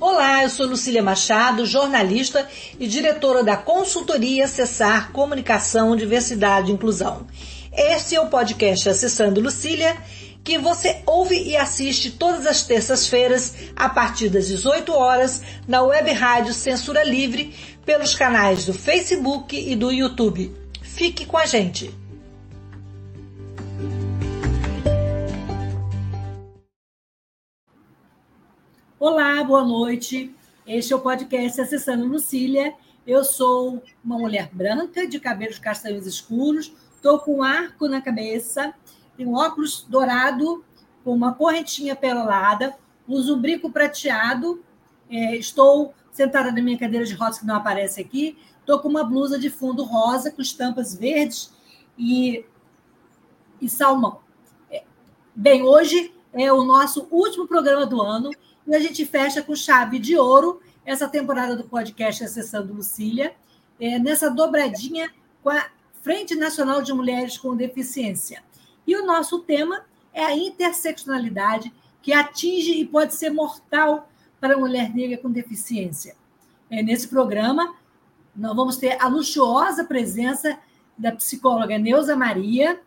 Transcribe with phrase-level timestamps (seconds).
[0.00, 2.48] Olá, eu sou Lucília Machado, jornalista
[2.78, 7.26] e diretora da consultoria Acessar Comunicação, Diversidade e Inclusão.
[7.72, 9.96] Este é o podcast Acessando Lucília,
[10.42, 16.10] que você ouve e assiste todas as terças-feiras a partir das 18 horas na web
[16.10, 17.54] rádio Censura Livre
[17.86, 20.52] pelos canais do Facebook e do YouTube.
[20.82, 22.01] Fique com a gente!
[29.04, 30.32] Olá, boa noite.
[30.64, 32.72] Este é o podcast Acessando Lucília.
[33.04, 38.72] Eu sou uma mulher branca, de cabelos castanhos escuros, estou com um arco na cabeça,
[39.16, 40.64] tenho um óculos dourado
[41.02, 42.76] com uma correntinha pelada,
[43.08, 44.62] uso um brinco prateado,
[45.10, 49.02] é, estou sentada na minha cadeira de rodas que não aparece aqui, estou com uma
[49.02, 51.52] blusa de fundo rosa com estampas verdes
[51.98, 52.44] e,
[53.60, 54.20] e salmão.
[54.70, 54.84] É,
[55.34, 58.30] bem, hoje é o nosso último programa do ano
[58.66, 63.34] e a gente fecha com chave de ouro essa temporada do podcast Acessando Lucília,
[63.80, 65.10] é, nessa dobradinha
[65.42, 65.66] com a
[66.00, 68.42] Frente Nacional de Mulheres com Deficiência.
[68.86, 74.08] E o nosso tema é a interseccionalidade que atinge e pode ser mortal
[74.40, 76.16] para a mulher negra com deficiência.
[76.68, 77.74] É, nesse programa,
[78.34, 80.58] nós vamos ter a luxuosa presença
[80.98, 82.80] da psicóloga Neuza Maria,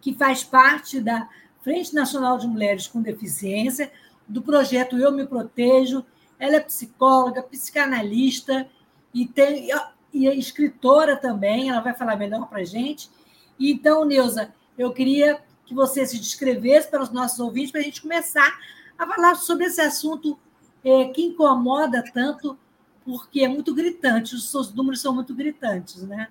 [0.00, 1.28] que faz parte da
[1.62, 3.90] Frente Nacional de Mulheres com Deficiência,
[4.26, 6.04] do projeto Eu Me Protejo.
[6.38, 8.68] Ela é psicóloga, psicanalista
[9.12, 9.68] e, tem,
[10.12, 11.70] e é escritora também.
[11.70, 13.10] Ela vai falar melhor para a gente.
[13.58, 18.02] Então, Neuza, eu queria que você se descrevesse para os nossos ouvintes, para a gente
[18.02, 18.58] começar
[18.98, 20.38] a falar sobre esse assunto
[20.84, 22.58] é, que incomoda tanto,
[23.04, 26.28] porque é muito gritante, os seus números são muito gritantes, né?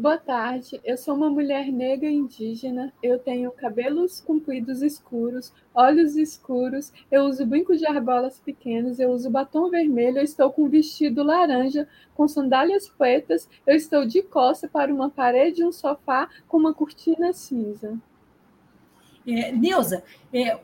[0.00, 6.92] Boa tarde, eu sou uma mulher negra indígena, eu tenho cabelos compridos escuros, olhos escuros,
[7.10, 11.88] eu uso brinco de argolas pequenos, eu uso batom vermelho, eu estou com vestido laranja,
[12.14, 16.72] com sandálias pretas, eu estou de costa para uma parede e um sofá com uma
[16.72, 17.98] cortina cinza.
[19.26, 20.60] É, Neuza, é,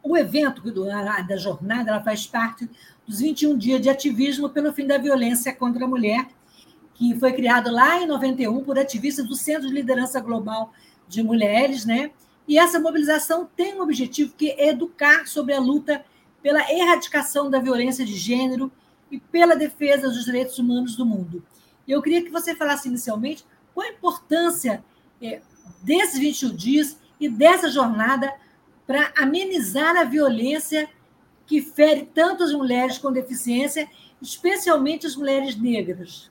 [0.00, 2.70] o evento da jornada ela faz parte
[3.04, 6.28] dos 21 dias de ativismo pelo fim da violência contra a mulher
[7.00, 10.70] que foi criado lá em 91 por ativistas do Centro de Liderança Global
[11.08, 12.10] de Mulheres, né?
[12.46, 16.04] E essa mobilização tem um objetivo que é educar sobre a luta
[16.42, 18.70] pela erradicação da violência de gênero
[19.10, 21.42] e pela defesa dos direitos humanos do mundo.
[21.88, 24.84] Eu queria que você falasse inicialmente qual a importância
[25.22, 25.40] é,
[25.82, 28.30] desses 21 dias e dessa jornada
[28.86, 30.86] para amenizar a violência
[31.46, 33.88] que fere tanto as mulheres com deficiência,
[34.20, 36.30] especialmente as mulheres negras.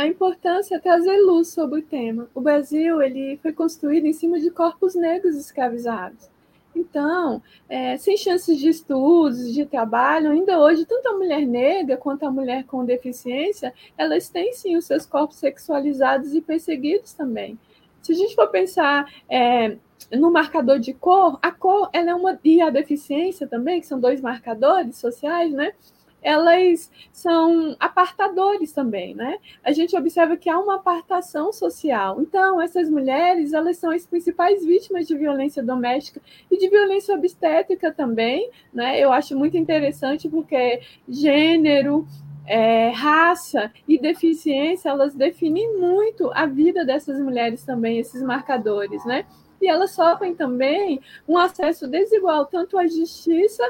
[0.00, 2.26] A importância é trazer luz sobre o tema.
[2.34, 6.30] O Brasil ele foi construído em cima de corpos negros escravizados.
[6.74, 12.24] Então, é, sem chances de estudos, de trabalho, ainda hoje, tanto a mulher negra quanto
[12.24, 17.58] a mulher com deficiência, elas têm sim os seus corpos sexualizados e perseguidos também.
[18.00, 19.76] Se a gente for pensar é,
[20.10, 24.00] no marcador de cor, a cor ela é uma e a deficiência também, que são
[24.00, 25.74] dois marcadores sociais, né?
[26.22, 29.38] Elas são apartadores também, né?
[29.64, 32.20] A gente observa que há uma apartação social.
[32.20, 36.20] Então, essas mulheres, elas são as principais vítimas de violência doméstica
[36.50, 38.98] e de violência obstétrica também, né?
[38.98, 42.06] Eu acho muito interessante porque gênero,
[42.46, 49.24] é, raça e deficiência, elas definem muito a vida dessas mulheres também, esses marcadores, né?
[49.60, 53.62] E elas sofrem também um acesso desigual tanto à justiça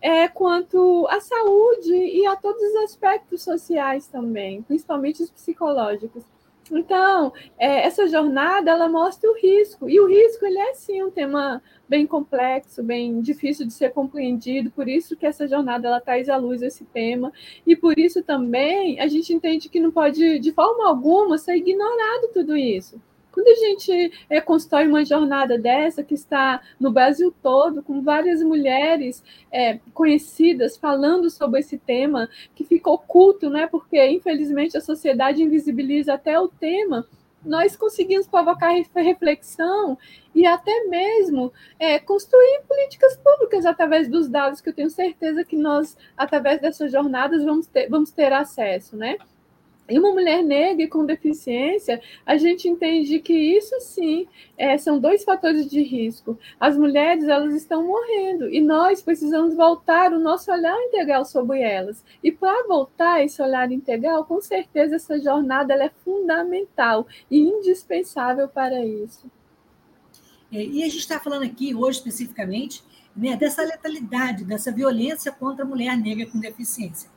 [0.00, 6.24] é, quanto à saúde e a todos os aspectos sociais também, principalmente os psicológicos.
[6.70, 11.10] Então, é, essa jornada ela mostra o risco e o risco ele é sim um
[11.10, 14.70] tema bem complexo, bem difícil de ser compreendido.
[14.70, 17.32] Por isso que essa jornada ela traz à luz esse tema
[17.66, 22.28] e por isso também a gente entende que não pode de forma alguma ser ignorado
[22.34, 23.00] tudo isso.
[23.38, 28.42] Quando a gente é, constrói uma jornada dessa, que está no Brasil todo, com várias
[28.42, 33.68] mulheres é, conhecidas falando sobre esse tema, que fica oculto, né?
[33.68, 37.06] porque infelizmente a sociedade invisibiliza até o tema,
[37.44, 39.96] nós conseguimos provocar reflexão
[40.34, 45.56] e até mesmo é, construir políticas públicas através dos dados que eu tenho certeza que
[45.56, 49.16] nós, através dessas jornadas, vamos ter, vamos ter acesso, né?
[49.88, 55.24] E uma mulher negra com deficiência, a gente entende que isso sim é, são dois
[55.24, 56.38] fatores de risco.
[56.60, 62.04] As mulheres elas estão morrendo e nós precisamos voltar o nosso olhar integral sobre elas.
[62.22, 68.84] E para voltar esse olhar integral, com certeza essa jornada é fundamental e indispensável para
[68.84, 69.30] isso.
[70.52, 72.82] É, e a gente está falando aqui hoje especificamente
[73.16, 77.08] né, dessa letalidade, dessa violência contra a mulher negra com deficiência.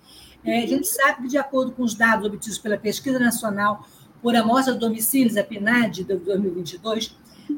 [0.43, 3.85] É, a gente sabe que, de acordo com os dados obtidos pela Pesquisa Nacional
[4.21, 7.15] por Amostra de Domicílios, a PNAD, de 2022,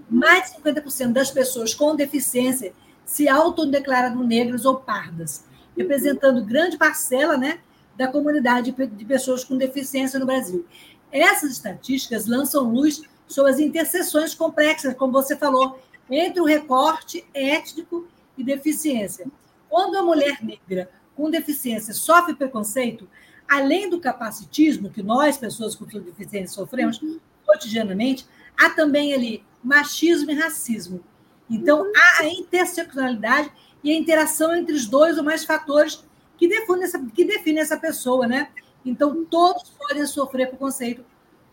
[0.09, 2.73] mais de 50% das pessoas com deficiência
[3.05, 5.43] se autodeclaram negras ou pardas,
[5.77, 7.59] representando grande parcela né,
[7.97, 10.65] da comunidade de pessoas com deficiência no Brasil.
[11.11, 15.79] Essas estatísticas lançam luz sobre as interseções complexas, como você falou,
[16.09, 18.07] entre o recorte étnico
[18.37, 19.27] e deficiência.
[19.69, 23.07] Quando a mulher negra com deficiência sofre preconceito,
[23.47, 27.19] além do capacitismo que nós, pessoas com deficiência, sofremos uhum.
[27.45, 28.25] cotidianamente,
[28.57, 31.03] há também ali machismo e racismo.
[31.49, 31.91] Então, uhum.
[31.95, 33.51] há a interseccionalidade
[33.83, 36.03] e a interação entre os dois ou mais fatores
[36.37, 38.49] que definem essa, que define essa pessoa, né?
[38.85, 41.05] Então, todos podem sofrer preconceito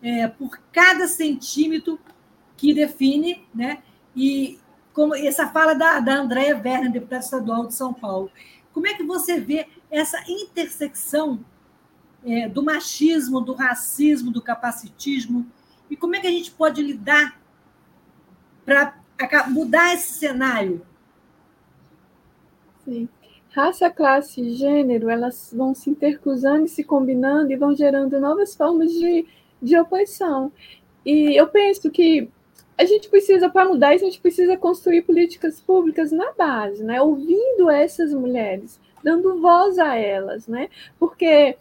[0.02, 1.98] é, por cada centímetro
[2.56, 3.82] que define, né?
[4.16, 4.58] E
[4.92, 8.30] como essa fala da, da Andréa Werner, deputada estadual de São Paulo.
[8.72, 11.44] Como é que você vê essa intersecção
[12.24, 15.46] é, do machismo, do racismo, do capacitismo?
[15.90, 17.40] E como é que a gente pode lidar
[18.64, 18.94] para
[19.48, 20.86] mudar esse cenário?
[22.84, 23.08] Sim.
[23.52, 28.54] Raça, classe e gênero, elas vão se intercruzando e se combinando e vão gerando novas
[28.54, 29.26] formas de,
[29.60, 30.52] de opressão.
[31.04, 32.30] E eu penso que
[32.80, 37.00] a gente precisa, para mudar isso, a gente precisa construir políticas públicas na base, né?
[37.02, 40.70] ouvindo essas mulheres, dando voz a elas, né?
[40.98, 41.58] porque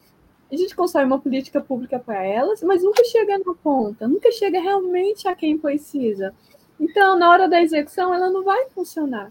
[0.49, 4.61] a gente constrói uma política pública para elas, mas nunca chega na ponta, nunca chega
[4.61, 6.33] realmente a quem precisa.
[6.79, 9.29] Então, na hora da execução, ela não vai funcionar.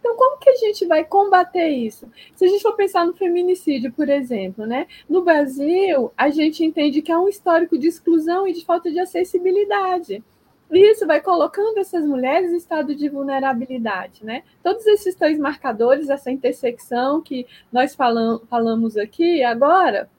[0.00, 2.10] Então, como que a gente vai combater isso?
[2.34, 4.86] Se a gente for pensar no feminicídio, por exemplo, né?
[5.06, 8.98] No Brasil, a gente entende que há um histórico de exclusão e de falta de
[8.98, 10.24] acessibilidade.
[10.70, 14.42] Isso vai colocando essas mulheres em estado de vulnerabilidade, né?
[14.62, 20.10] Todos esses três marcadores, essa intersecção que nós falam, falamos aqui agora,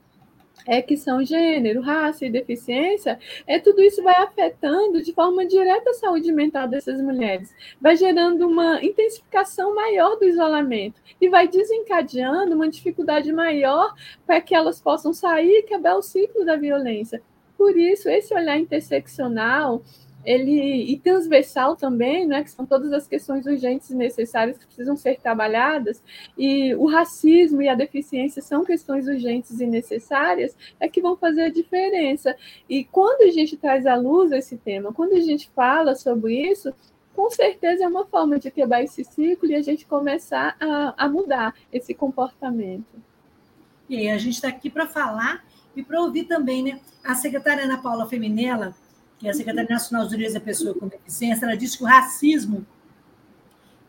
[0.66, 5.92] é que são gênero, raça e deficiência, é tudo isso vai afetando de forma direta
[5.92, 12.56] a saúde mental dessas mulheres, vai gerando uma intensificação maior do isolamento e vai desencadeando
[12.56, 13.94] uma dificuldade maior
[14.26, 17.22] para que elas possam sair e quebrar o ciclo da violência.
[17.58, 19.82] Por isso, esse olhar interseccional
[20.26, 24.96] ele e transversal também, né, que são todas as questões urgentes e necessárias que precisam
[24.96, 26.02] ser trabalhadas,
[26.38, 31.44] e o racismo e a deficiência são questões urgentes e necessárias, é que vão fazer
[31.44, 32.36] a diferença.
[32.68, 36.74] E quando a gente traz à luz esse tema, quando a gente fala sobre isso,
[37.16, 41.10] com certeza é uma forma de quebrar esse ciclo e a gente começar a, a
[41.10, 42.96] mudar esse comportamento.
[43.90, 45.44] E a gente está aqui para falar
[45.76, 46.80] e para ouvir também, né?
[47.04, 48.76] A secretária Ana Paula Feminella
[49.20, 51.88] que é a Secretaria Nacional dos Direitos da Pessoa com Deficiência, ela disse que o
[51.88, 52.66] racismo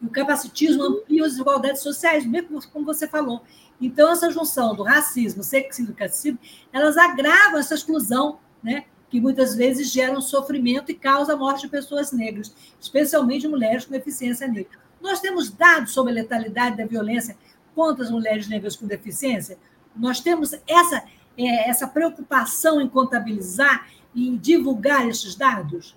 [0.02, 3.42] e o capacitismo ampliam as desigualdades sociais, mesmo como você falou.
[3.80, 6.38] Então, essa junção do racismo, sexismo e capacitismo,
[6.72, 8.84] elas agravam essa exclusão, né?
[9.08, 13.92] que muitas vezes geram sofrimento e causa a morte de pessoas negras, especialmente mulheres com
[13.92, 14.78] deficiência negra.
[15.00, 17.36] Nós temos dados sobre a letalidade da violência
[17.74, 19.58] contra as mulheres negras com deficiência?
[19.96, 21.02] Nós temos essa,
[21.36, 25.96] é, essa preocupação em contabilizar em divulgar esses dados?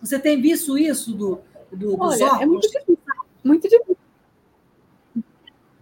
[0.00, 2.42] Você tem visto isso do, do, dos Olha, órgãos?
[2.42, 2.98] É muito difícil.
[3.44, 3.96] Muito difícil.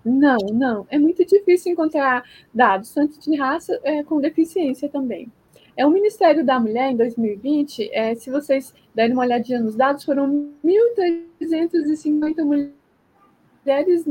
[0.05, 0.87] Não, não.
[0.91, 5.33] É muito difícil encontrar dados, tanto de raça é, com deficiência também.
[5.77, 10.05] É o Ministério da Mulher, em 2020, é, se vocês derem uma olhadinha nos dados,
[10.05, 14.05] foram 1.350 mulheres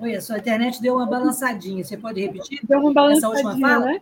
[0.00, 1.82] Oi, a sua internet deu uma balançadinha.
[1.82, 2.60] Você pode repetir?
[2.62, 4.00] Deu uma balançadinha, né?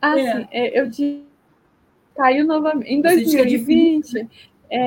[0.00, 0.36] Ah, é.
[0.36, 0.48] sim.
[0.52, 1.24] É, eu disse,
[2.14, 2.88] caiu novamente.
[2.88, 4.28] Em 2020,
[4.70, 4.86] é,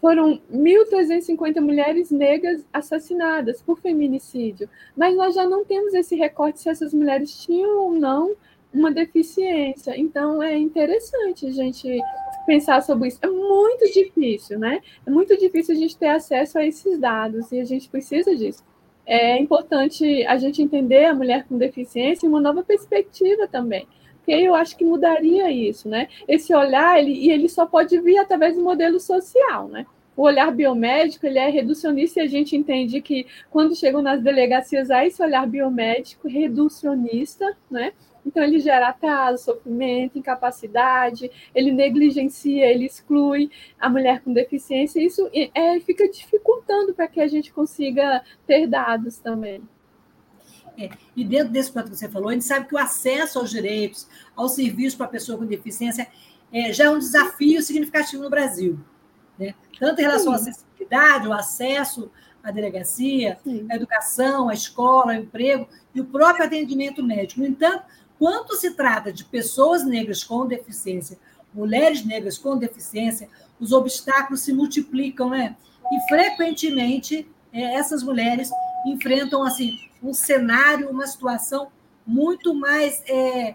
[0.00, 4.70] foram 1.350 mulheres negras assassinadas por feminicídio.
[4.96, 8.34] Mas nós já não temos esse recorte se essas mulheres tinham ou não
[8.72, 9.98] uma deficiência.
[9.98, 12.00] Então, é interessante a gente
[12.44, 13.18] pensar sobre isso.
[13.22, 14.80] É muito difícil, né?
[15.06, 18.62] É muito difícil a gente ter acesso a esses dados e a gente precisa disso.
[19.04, 23.86] É importante a gente entender a mulher com deficiência em uma nova perspectiva também.
[24.18, 26.08] Porque eu acho que mudaria isso, né?
[26.28, 29.84] Esse olhar, ele, e ele só pode vir através do modelo social, né?
[30.16, 34.90] O olhar biomédico ele é reducionista e a gente entende que quando chegam nas delegacias
[34.90, 37.92] há esse olhar biomédico reducionista, né?
[38.24, 43.50] Então ele gera atraso, sofrimento, incapacidade, ele negligencia, ele exclui
[43.80, 49.18] a mulher com deficiência, isso é, fica dificultando para que a gente consiga ter dados
[49.18, 49.60] também.
[50.78, 53.50] É, e dentro desse ponto que você falou, a gente sabe que o acesso aos
[53.50, 56.06] direitos, aos serviços para a pessoa com deficiência,
[56.52, 58.78] é, já é um desafio significativo no Brasil.
[59.38, 59.54] Né?
[59.78, 60.32] Tanto em relação Sim.
[60.32, 62.10] à acessibilidade, o acesso
[62.42, 63.66] à delegacia, Sim.
[63.70, 67.40] à educação, à escola, ao emprego e o próprio atendimento médico.
[67.40, 67.84] No entanto,
[68.18, 71.18] quando se trata de pessoas negras com deficiência,
[71.52, 75.56] mulheres negras com deficiência, os obstáculos se multiplicam, né?
[75.92, 78.50] E frequentemente é, essas mulheres
[78.86, 79.70] enfrentam assim
[80.02, 81.68] um cenário, uma situação
[82.06, 83.54] muito mais é,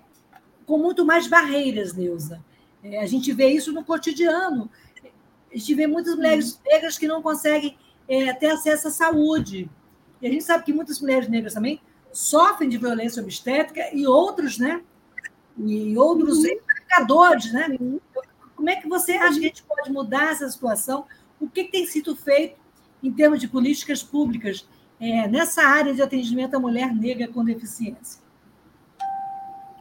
[0.66, 2.44] com muito mais barreiras, Neuza.
[2.84, 4.70] É, a gente vê isso no cotidiano.
[5.52, 7.78] A gente vê muitas mulheres negras que não conseguem
[8.08, 9.70] é, ter acesso à saúde.
[10.22, 14.58] E a gente sabe que muitas mulheres negras também sofrem de violência obstétrica e outros,
[14.58, 14.82] né?
[15.58, 16.46] E outros uhum.
[16.46, 17.78] indicadores, né?
[18.56, 21.06] Como é que você acha que a gente pode mudar essa situação?
[21.40, 22.58] O que, que tem sido feito
[23.04, 24.68] em termos de políticas públicas
[25.00, 28.27] é, nessa área de atendimento à mulher negra com deficiência?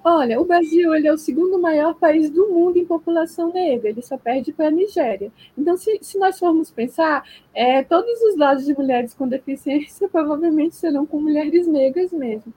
[0.09, 4.01] Olha, o Brasil ele é o segundo maior país do mundo em população negra, ele
[4.03, 5.33] só perde para a Nigéria.
[5.59, 10.77] Então, se, se nós formos pensar, é, todos os lados de mulheres com deficiência provavelmente
[10.77, 12.55] serão com mulheres negras mesmo.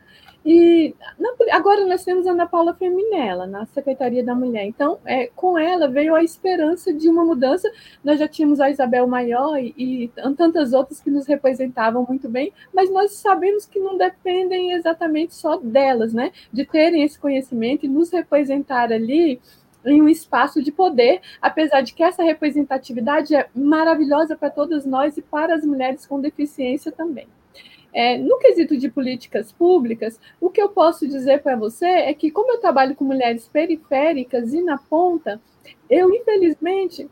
[0.52, 4.66] E na, agora nós temos a Ana Paula Feminella na Secretaria da Mulher.
[4.66, 7.72] Então, é, com ela veio a esperança de uma mudança.
[8.04, 12.52] Nós já tínhamos a Isabel Maior e, e tantas outras que nos representavam muito bem,
[12.74, 16.32] mas nós sabemos que não dependem exatamente só delas, né?
[16.52, 19.40] De terem esse conhecimento e nos representar ali
[19.86, 25.16] em um espaço de poder, apesar de que essa representatividade é maravilhosa para todas nós
[25.16, 27.28] e para as mulheres com deficiência também.
[27.94, 32.30] É, no quesito de políticas públicas, o que eu posso dizer para você é que,
[32.32, 35.42] como eu trabalho com mulheres periféricas e na ponta,
[35.90, 37.10] eu, infelizmente,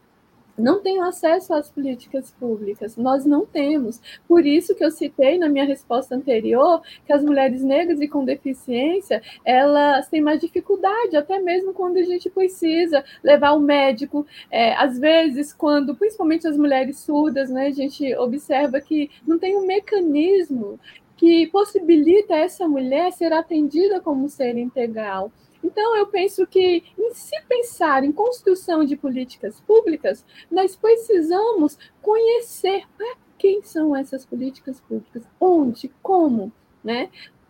[0.58, 2.98] não tenho acesso às políticas públicas.
[2.98, 4.02] Nós não temos.
[4.28, 8.26] Por isso que eu citei na minha resposta anterior que as mulheres negras e com
[8.26, 14.26] deficiência, elas têm mais dificuldade, até mesmo quando a gente precisa levar o médico.
[14.50, 19.58] É, às vezes, quando, principalmente as mulheres surdas, né, a gente observa que não tem
[19.58, 20.80] um mecanismo
[21.16, 25.32] que possibilita essa mulher ser atendida como ser integral.
[25.68, 32.86] Então, eu penso que, em se pensar em construção de políticas públicas, nós precisamos conhecer
[32.98, 37.10] para quem são essas políticas públicas, onde, como, né?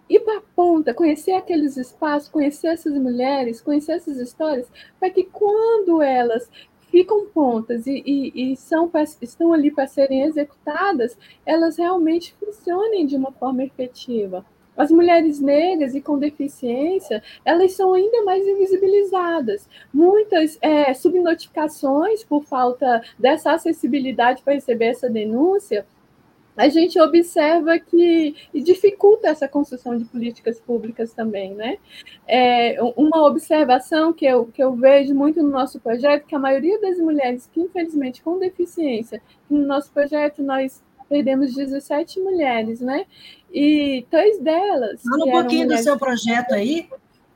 [0.10, 4.68] Ir para a ponta, conhecer aqueles espaços, conhecer essas mulheres, conhecer essas histórias,
[5.00, 6.50] para que quando elas
[6.90, 8.90] ficam prontas e, e, e são,
[9.22, 14.44] estão ali para serem executadas, elas realmente funcionem de uma forma efetiva.
[14.78, 19.68] As mulheres negras e com deficiência, elas são ainda mais invisibilizadas.
[19.94, 25.86] Muitas é, subnotificações por falta dessa acessibilidade para receber essa denúncia,
[26.58, 31.78] a gente observa que dificulta essa construção de políticas públicas também, né?
[32.28, 36.82] É, uma observação que eu, que eu vejo muito no nosso projeto, que a maioria
[36.82, 43.06] das mulheres que, infelizmente, com deficiência, no nosso projeto nós perdemos 17 mulheres, né?
[43.58, 45.02] E três delas.
[45.02, 46.88] Fala um pouquinho do seu projeto aí.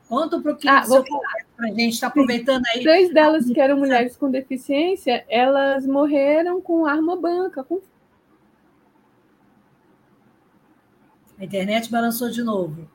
[0.08, 2.84] Conta um pouquinho ah, do seu projeto para a gente, está aproveitando aí.
[2.84, 7.82] Três delas que eram mulheres com deficiência, elas morreram com arma branca, com
[11.40, 12.88] A internet balançou de novo.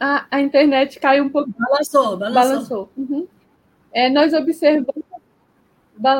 [0.00, 1.50] A, a internet caiu um pouco.
[1.56, 2.34] Balançou, balançou.
[2.34, 2.90] balançou.
[2.96, 3.28] Uhum.
[3.92, 5.04] É, nós observamos.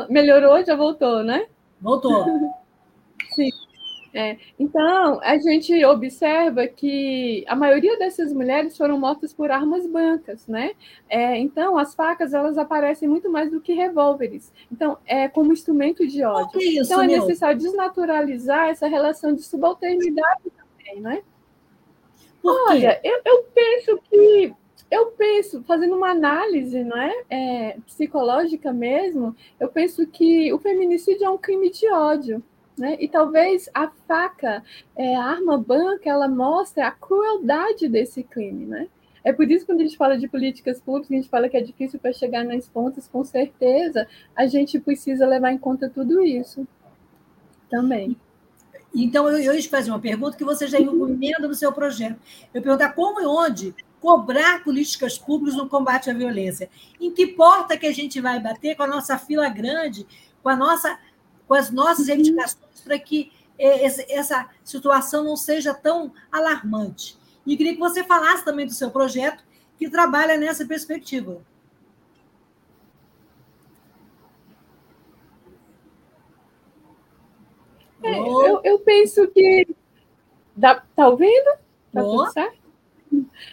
[0.08, 1.48] Melhorou, já voltou, né?
[1.80, 2.54] Voltou.
[4.12, 10.46] É, então, a gente observa que a maioria dessas mulheres foram mortas por armas brancas,
[10.48, 10.72] né?
[11.08, 14.52] É, então, as facas elas aparecem muito mais do que revólveres.
[14.70, 16.60] Então, é como instrumento de ódio.
[16.60, 17.20] É isso, então, é meu?
[17.20, 21.22] necessário desnaturalizar essa relação de subalternidade também, né?
[22.42, 24.54] Olha, eu, eu penso que
[24.90, 27.14] eu penso, fazendo uma análise não é?
[27.30, 27.76] é?
[27.86, 32.42] psicológica mesmo, eu penso que o feminicídio é um crime de ódio.
[32.78, 32.96] Né?
[33.00, 34.62] E talvez a faca,
[34.96, 38.66] é, a arma branca, ela mostra a crueldade desse crime.
[38.66, 38.88] Né?
[39.22, 41.56] É por isso que quando a gente fala de políticas públicas, a gente fala que
[41.56, 46.22] é difícil para chegar nas pontas, com certeza, a gente precisa levar em conta tudo
[46.22, 46.66] isso
[47.68, 48.16] também.
[48.94, 52.18] Então, eu, eu ia te fazer uma pergunta que você já emenda no seu projeto.
[52.52, 56.70] Eu perguntar como e onde cobrar políticas públicas no combate à violência.
[57.00, 60.06] Em que porta que a gente vai bater com a nossa fila grande,
[60.42, 60.98] com, a nossa,
[61.50, 62.14] com as nossas uhum.
[62.14, 67.18] reivindicações para que é, essa situação não seja tão alarmante?
[67.44, 69.42] E queria que você falasse também do seu projeto,
[69.76, 71.42] que trabalha nessa perspectiva.
[78.00, 79.74] É, eu, eu, penso que.
[80.54, 81.58] Dá, tá ouvindo?
[81.92, 82.60] Tá tudo certo?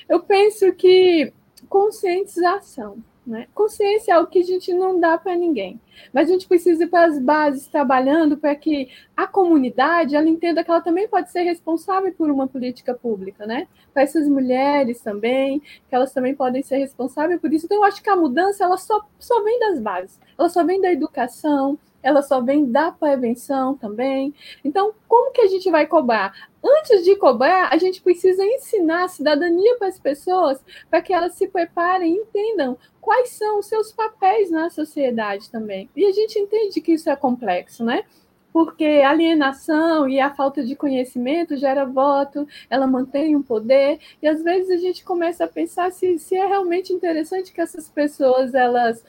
[0.07, 1.33] Eu penso que
[1.67, 3.03] conscientização.
[3.27, 3.45] Né?
[3.53, 5.81] Consciência é o que a gente não dá para ninguém,
[6.13, 10.63] mas a gente precisa ir para as bases trabalhando para que a comunidade ela entenda
[10.63, 13.67] que ela também pode ser responsável por uma política pública, né?
[13.93, 17.65] Para essas mulheres também, que elas também podem ser responsáveis por isso.
[17.65, 20.79] Então, eu acho que a mudança ela só, só vem das bases, ela só vem
[20.79, 24.33] da educação, ela só vem da prevenção também.
[24.63, 26.33] Então, como que a gente vai cobrar?
[26.63, 31.33] Antes de cobrar, a gente precisa ensinar a cidadania para as pessoas, para que elas
[31.33, 35.89] se preparem e entendam quais são os seus papéis na sociedade também.
[35.95, 38.03] E a gente entende que isso é complexo, né?
[38.51, 44.41] Porque alienação e a falta de conhecimento gera voto, ela mantém um poder, e às
[44.41, 49.03] vezes a gente começa a pensar se, se é realmente interessante que essas pessoas elas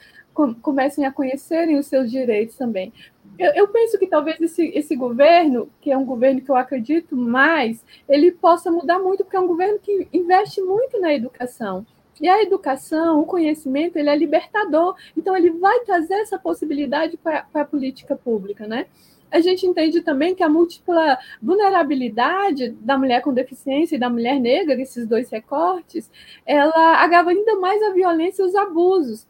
[0.61, 2.93] comecem a conhecerem os seus direitos também.
[3.37, 7.15] Eu, eu, penso que talvez esse, esse governo, que é um governo que eu acredito
[7.15, 11.85] mais, ele possa mudar muito, porque é um governo que investe muito na educação.
[12.19, 14.95] E a educação, o conhecimento, ele é libertador.
[15.15, 18.87] Então, ele vai trazer essa possibilidade para a política pública, né?
[19.31, 24.39] A gente entende também que a múltipla vulnerabilidade da mulher com deficiência e da mulher
[24.39, 26.09] negra, esses dois recortes,
[26.45, 29.27] ela agrava ainda mais a violência e os abusos.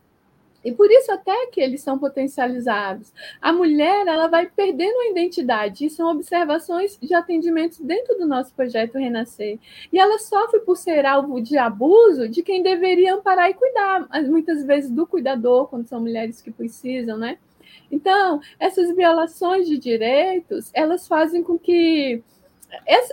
[0.64, 3.14] E por isso até que eles são potencializados.
[3.42, 5.86] A mulher ela vai perdendo a identidade.
[5.86, 9.58] E são observações de atendimentos dentro do nosso projeto Renascer.
[9.92, 14.66] E ela sofre por ser alvo de abuso de quem deveria amparar e cuidar, muitas
[14.66, 17.38] vezes do cuidador, quando são mulheres que precisam, né?
[17.92, 22.22] Então, essas violações de direitos, elas fazem com que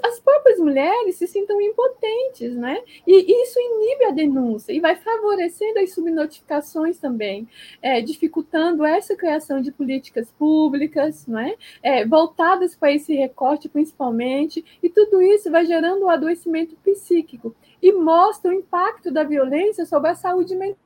[0.03, 2.79] as próprias mulheres se sintam impotentes, né?
[3.07, 7.49] E isso inibe a denúncia e vai favorecendo as subnotificações também,
[7.81, 11.55] é, dificultando essa criação de políticas públicas, não é?
[11.83, 12.07] é?
[12.07, 18.51] voltadas para esse recorte principalmente, e tudo isso vai gerando um adoecimento psíquico e mostra
[18.51, 20.77] o impacto da violência sobre a saúde mental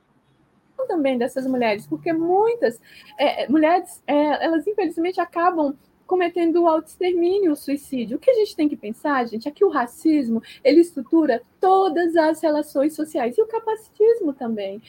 [0.88, 2.80] também dessas mulheres, porque muitas
[3.18, 5.76] é, mulheres, é, elas infelizmente acabam
[6.10, 8.16] cometendo o autoextermínio, o suicídio.
[8.16, 12.16] O que a gente tem que pensar, gente, é que o racismo, ele estrutura todas
[12.16, 14.82] as relações sociais, e o capacitismo também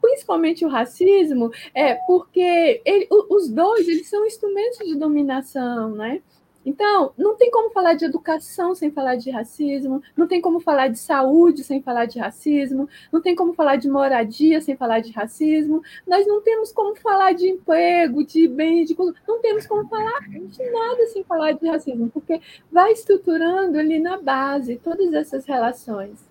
[0.00, 6.22] principalmente o racismo, é porque ele, os dois eles são instrumentos de dominação, né?
[6.68, 10.88] Então, não tem como falar de educação sem falar de racismo, não tem como falar
[10.88, 15.10] de saúde sem falar de racismo, não tem como falar de moradia sem falar de
[15.10, 18.94] racismo, nós não temos como falar de emprego, de bem, de
[19.26, 22.38] não temos como falar de nada sem falar de racismo, porque
[22.70, 26.22] vai estruturando ali na base todas essas relações.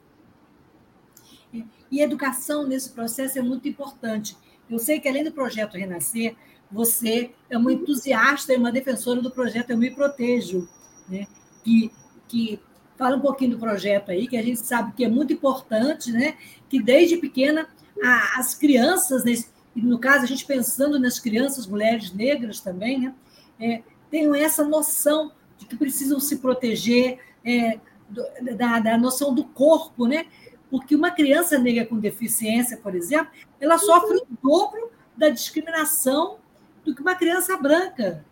[1.89, 4.37] E educação nesse processo é muito importante.
[4.69, 6.35] Eu sei que além do projeto Renascer,
[6.71, 10.67] você é uma entusiasta e uma defensora do projeto Eu Me Protejo,
[11.07, 11.25] né?
[11.63, 11.91] que,
[12.27, 12.59] que
[12.97, 16.35] fala um pouquinho do projeto aí, que a gente sabe que é muito importante, né?
[16.67, 17.67] que desde pequena
[18.03, 23.13] a, as crianças, nesse, no caso, a gente pensando nas crianças, mulheres negras também, né?
[23.59, 28.23] É, tenham essa noção de que precisam se proteger, é, do,
[28.55, 30.25] da, da noção do corpo, né?
[30.69, 36.39] Porque uma criança negra com deficiência, por exemplo, ela sofre o dobro da discriminação
[36.83, 38.25] do que uma criança branca.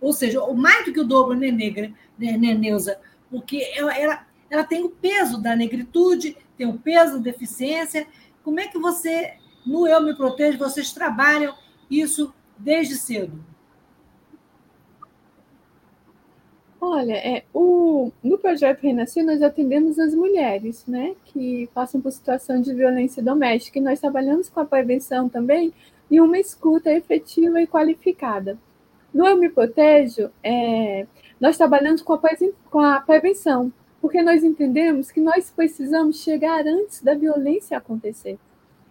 [0.00, 2.98] Ou seja, mais do que o dobro, né, negra, né, né Neuza?
[3.30, 8.06] Porque ela, ela, ela tem o peso da negritude, tem o peso da deficiência.
[8.42, 9.34] Como é que você,
[9.66, 11.54] no Eu Me Protejo, vocês trabalham
[11.90, 13.44] isso desde cedo?
[16.80, 22.58] Olha, é, o, no projeto Renascer, nós atendemos as mulheres né, que passam por situação
[22.62, 25.74] de violência doméstica e nós trabalhamos com a prevenção também
[26.10, 28.58] e uma escuta efetiva e qualificada.
[29.12, 31.06] No Eu Me Protejo, é,
[31.38, 32.20] nós trabalhamos com a,
[32.70, 38.38] com a prevenção, porque nós entendemos que nós precisamos chegar antes da violência acontecer.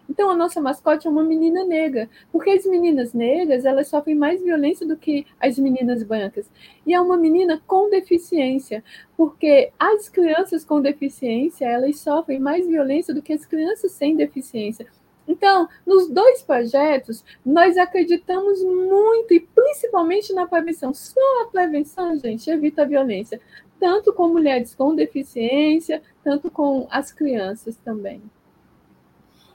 [0.09, 4.41] Então, a nossa mascote é uma menina negra, porque as meninas negras elas sofrem mais
[4.41, 6.49] violência do que as meninas brancas.
[6.85, 8.83] E é uma menina com deficiência,
[9.15, 14.87] porque as crianças com deficiência elas sofrem mais violência do que as crianças sem deficiência.
[15.27, 20.91] Então, nos dois projetos, nós acreditamos muito e principalmente na prevenção.
[20.91, 23.39] Só a prevenção, gente, evita a violência,
[23.79, 28.23] tanto com mulheres com deficiência, tanto com as crianças também.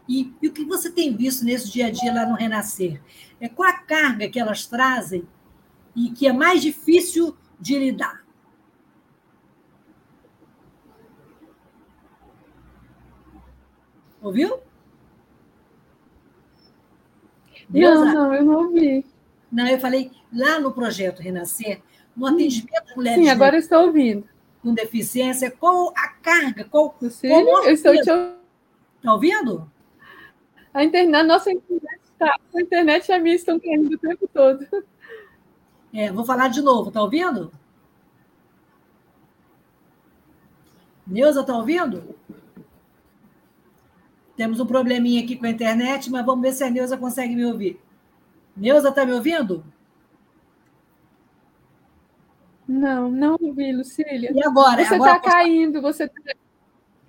[0.08, 3.00] E, e, o que você tem visto nesse dia a dia lá no Renascer?
[3.40, 5.26] É, qual a carga que elas trazem
[5.96, 8.24] e que é mais difícil de lidar?
[14.20, 14.58] Ouviu?
[17.68, 19.04] Não, não, eu não ouvi.
[19.50, 21.80] Não, eu falei lá no projeto Renascer,
[22.16, 23.24] no atendimento de mulheres.
[23.24, 24.28] Sim, agora estou ouvindo.
[24.62, 26.64] Com deficiência, qual a carga?
[26.64, 28.34] Qual, qual eu estou te ouvindo.
[28.96, 29.73] Está ouvindo?
[30.74, 32.36] A, internet, a nossa internet está.
[32.54, 34.66] A internet e a minha estão caindo o tempo todo.
[35.92, 37.52] É, vou falar de novo, está ouvindo?
[41.06, 42.16] Neuza, está ouvindo?
[44.36, 47.44] Temos um probleminha aqui com a internet, mas vamos ver se a Neuza consegue me
[47.44, 47.80] ouvir.
[48.56, 49.64] Neuza, está me ouvindo?
[52.66, 54.32] Não, não ouvi, Lucília.
[54.34, 54.84] E agora?
[54.84, 56.34] Você está caindo, você tá...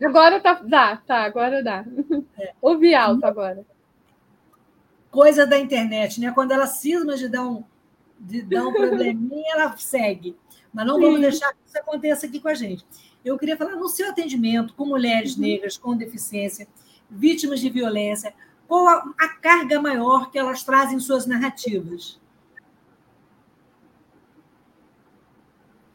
[0.04, 1.86] Agora tá, dá, tá, agora dá.
[2.65, 3.63] Ouvi alto agora.
[5.12, 6.32] Coisa da internet, né?
[6.32, 7.63] Quando ela cisma de dar um,
[8.19, 10.36] de dar um probleminha, ela segue.
[10.73, 11.01] Mas não Sim.
[11.01, 12.84] vamos deixar que isso aconteça aqui com a gente.
[13.23, 15.43] Eu queria falar no seu atendimento com mulheres uhum.
[15.43, 16.67] negras com deficiência,
[17.08, 18.34] vítimas de violência,
[18.67, 22.19] qual a, a carga maior que elas trazem em suas narrativas?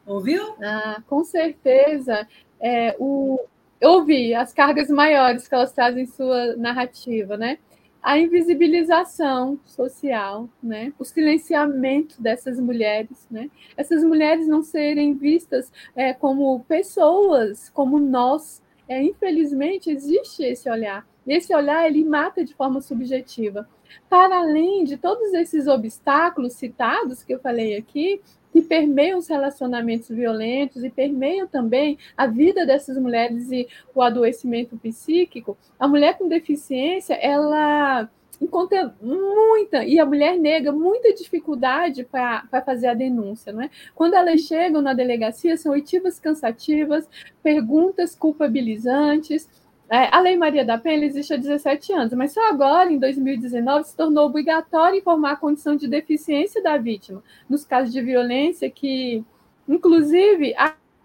[0.05, 0.55] Ouviu?
[0.63, 2.25] Ah, com certeza.
[2.61, 3.41] É, o,
[3.81, 7.57] ouvi as cargas maiores que elas trazem em sua narrativa, né?
[8.01, 10.93] A invisibilização social, né?
[10.97, 13.49] O silenciamento dessas mulheres, né?
[13.77, 18.61] Essas mulheres não serem vistas é, como pessoas, como nós.
[18.87, 21.05] É, infelizmente, existe esse olhar.
[21.27, 23.67] Esse olhar ele mata de forma subjetiva.
[24.09, 30.09] Para além de todos esses obstáculos citados que eu falei aqui, que permeiam os relacionamentos
[30.09, 36.27] violentos e permeiam também a vida dessas mulheres e o adoecimento psíquico, a mulher com
[36.27, 38.09] deficiência, ela
[38.41, 43.53] encontra muita, e a mulher negra, muita dificuldade para fazer a denúncia.
[43.53, 43.69] Não é?
[43.93, 47.07] Quando elas chegam na delegacia, são oitivas cansativas,
[47.43, 49.47] perguntas culpabilizantes,
[49.91, 53.89] é, a Lei Maria da Penha existe há 17 anos, mas só agora, em 2019,
[53.89, 59.21] se tornou obrigatório informar a condição de deficiência da vítima, nos casos de violência que,
[59.67, 60.55] inclusive,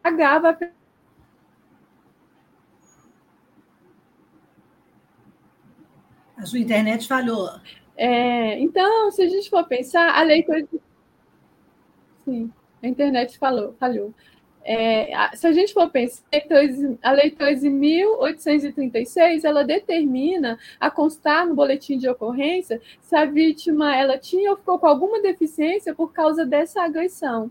[0.04, 0.58] agrava a
[6.36, 7.48] A sua internet falhou.
[7.96, 10.46] É, então, se a gente for pensar, a lei.
[12.24, 14.14] Sim, a internet falou, falhou.
[14.68, 16.24] É, se a gente for pensar,
[17.00, 24.18] a Lei 13.836, ela determina a constar no boletim de ocorrência se a vítima ela
[24.18, 27.48] tinha ou ficou com alguma deficiência por causa dessa agressão.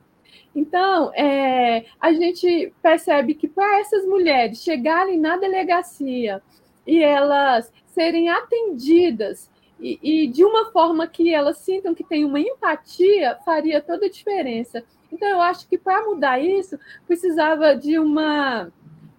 [0.53, 6.41] Então, é, a gente percebe que para essas mulheres chegarem na delegacia
[6.85, 9.49] e elas serem atendidas
[9.79, 14.09] e, e, de uma forma que elas sintam que tem uma empatia, faria toda a
[14.09, 14.83] diferença.
[15.11, 18.71] Então, eu acho que para mudar isso, precisava de uma,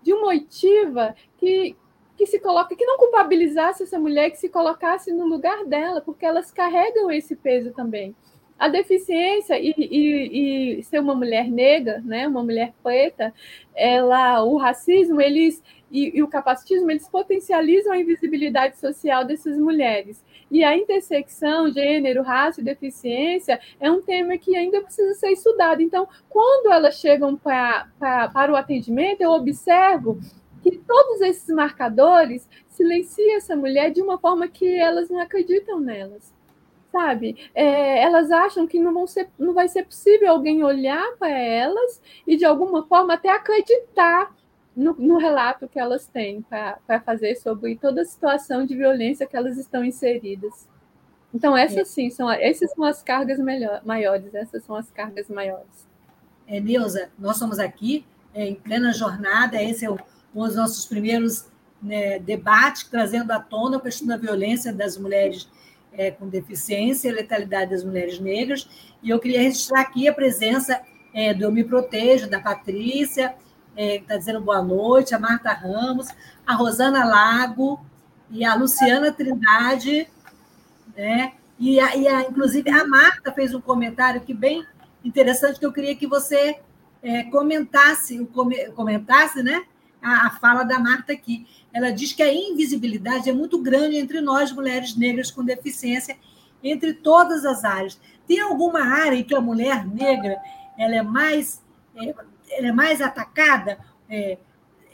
[0.03, 1.77] de uma oitiva que,
[2.17, 6.27] que se coloca, que não culpabilizasse essa mulher, que se colocasse no lugar dela, porque
[6.27, 8.15] elas carregam esse peso também.
[8.59, 13.33] A deficiência e, e, e ser uma mulher negra, né, uma mulher preta,
[13.75, 20.25] ela, o racismo, eles e, e, o capacitismo, eles potencializam a invisibilidade social dessas mulheres.
[20.51, 25.81] E a intersecção, gênero, raça e deficiência é um tema que ainda precisa ser estudado.
[25.81, 30.19] Então, quando elas chegam pra, pra, para o atendimento, eu observo
[30.63, 36.36] que todos esses marcadores silenciam essa mulher de uma forma que elas não acreditam nelas.
[36.97, 37.37] Sabe?
[37.55, 42.01] É, elas acham que não, vão ser, não vai ser possível alguém olhar para elas
[42.27, 44.35] e, de alguma forma, até acreditar
[44.75, 49.37] no, no relato que elas têm para fazer sobre toda a situação de violência que
[49.37, 50.67] elas estão inseridas.
[51.35, 55.87] Então, essas sim, são, essas são as cargas melhor, maiores, essas são as cargas maiores.
[56.47, 59.99] É, Neuza, nós estamos aqui é, em plena jornada, esse é o,
[60.35, 61.47] um dos nossos primeiros
[61.83, 65.47] né, debates, trazendo à tona a questão da violência das mulheres
[65.97, 68.69] é, com deficiência e letalidade das mulheres negras,
[69.03, 70.81] e eu queria registrar aqui a presença
[71.13, 73.35] é, do Eu Me Protejo, da Patrícia,
[73.77, 76.09] é, está dizendo boa noite, a Marta Ramos,
[76.47, 77.85] a Rosana Lago
[78.31, 80.09] e a Luciana Trindade,
[80.97, 81.33] né?
[81.59, 84.65] E, a, e a, inclusive a Marta fez um comentário que bem
[85.05, 86.59] interessante que eu queria que você
[87.03, 88.27] é, comentasse,
[88.75, 89.65] comentasse, né?
[90.07, 91.47] A, a fala da Marta aqui.
[91.73, 96.17] Ela diz que a invisibilidade é muito grande entre nós, mulheres negras com deficiência,
[96.63, 98.01] entre todas as áreas.
[98.27, 100.37] Tem alguma área em que a mulher negra
[100.79, 101.63] ela é mais
[101.97, 102.15] é,
[102.51, 104.39] ela é mais atacada, é,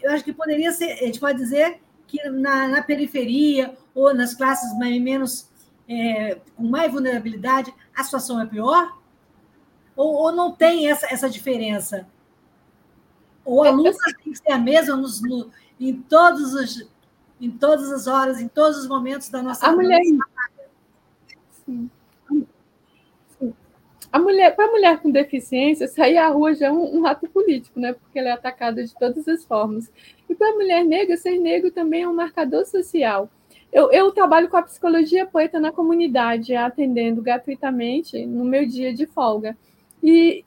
[0.03, 4.35] eu acho que poderia ser, a gente pode dizer que na, na, periferia ou nas
[4.35, 5.49] classes menos
[5.89, 8.99] é, com mais vulnerabilidade, a situação é pior?
[9.95, 12.07] Ou, ou não tem essa, essa diferença?
[13.45, 15.51] Ou a luta tem que ser a mesma nos, no,
[15.81, 16.89] em, todos os,
[17.41, 20.01] em todas as horas, em todos os momentos da nossa a mulher.
[21.67, 21.91] Sim.
[24.13, 27.27] A mulher, para a mulher com deficiência, sair à rua já é um, um ato
[27.31, 27.95] político, né?
[27.95, 29.91] Porque ela é atacada de todas as formas.
[30.29, 33.31] E para a mulher negra, ser negro também é um marcador social.
[33.73, 39.07] Eu, eu, trabalho com a psicologia poeta na comunidade, atendendo gratuitamente no meu dia de
[39.07, 39.57] folga.
[40.03, 40.45] E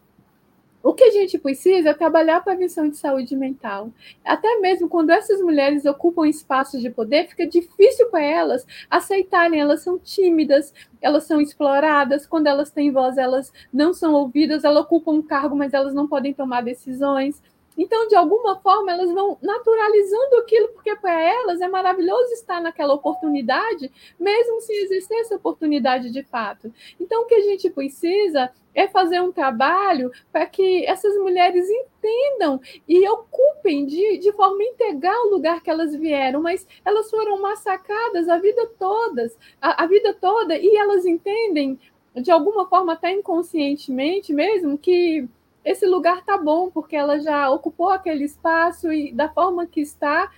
[0.85, 3.91] o que a gente precisa é trabalhar a prevenção de saúde mental.
[4.23, 9.59] Até mesmo quando essas mulheres ocupam espaços de poder, fica difícil para elas aceitarem.
[9.59, 10.71] Elas são tímidas,
[11.01, 12.27] elas são exploradas.
[12.27, 14.63] Quando elas têm voz, elas não são ouvidas.
[14.63, 17.41] Elas ocupam um cargo, mas elas não podem tomar decisões.
[17.77, 22.93] Então, de alguma forma, elas vão naturalizando aquilo, porque para elas é maravilhoso estar naquela
[22.93, 26.71] oportunidade, mesmo sem exercer essa oportunidade de fato.
[26.99, 32.59] Então, o que a gente precisa é fazer um trabalho para que essas mulheres entendam
[32.87, 38.27] e ocupem de, de forma integral o lugar que elas vieram, mas elas foram massacradas
[38.27, 41.79] a vida toda, a, a vida toda, e elas entendem,
[42.15, 45.27] de alguma forma, até inconscientemente mesmo, que
[45.65, 50.31] esse lugar tá bom, porque ela já ocupou aquele espaço e da forma que está,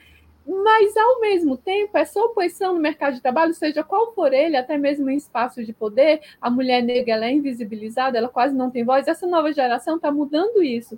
[0.48, 4.78] mas ao mesmo tempo, essa oposição no mercado de trabalho, seja qual for ele, até
[4.78, 8.86] mesmo em espaços de poder, a mulher negra ela é invisibilizada, ela quase não tem
[8.86, 9.06] voz.
[9.06, 10.98] Essa nova geração está mudando isso.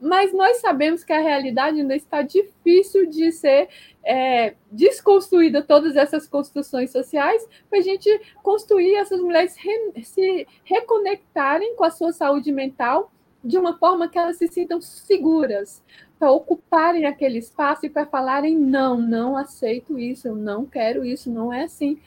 [0.00, 3.68] Mas nós sabemos que a realidade ainda está difícil de ser
[4.04, 8.08] é, desconstruída, todas essas construções sociais, para a gente
[8.42, 13.10] construir essas mulheres re, se reconectarem com a sua saúde mental
[13.44, 15.82] de uma forma que elas se sintam seguras
[16.18, 21.30] para ocuparem aquele espaço e para falarem não, não aceito isso, eu não quero isso,
[21.30, 22.00] não é assim.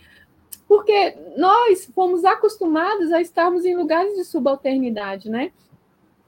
[0.67, 5.52] Porque nós fomos acostumados a estarmos em lugares de subalternidade, né?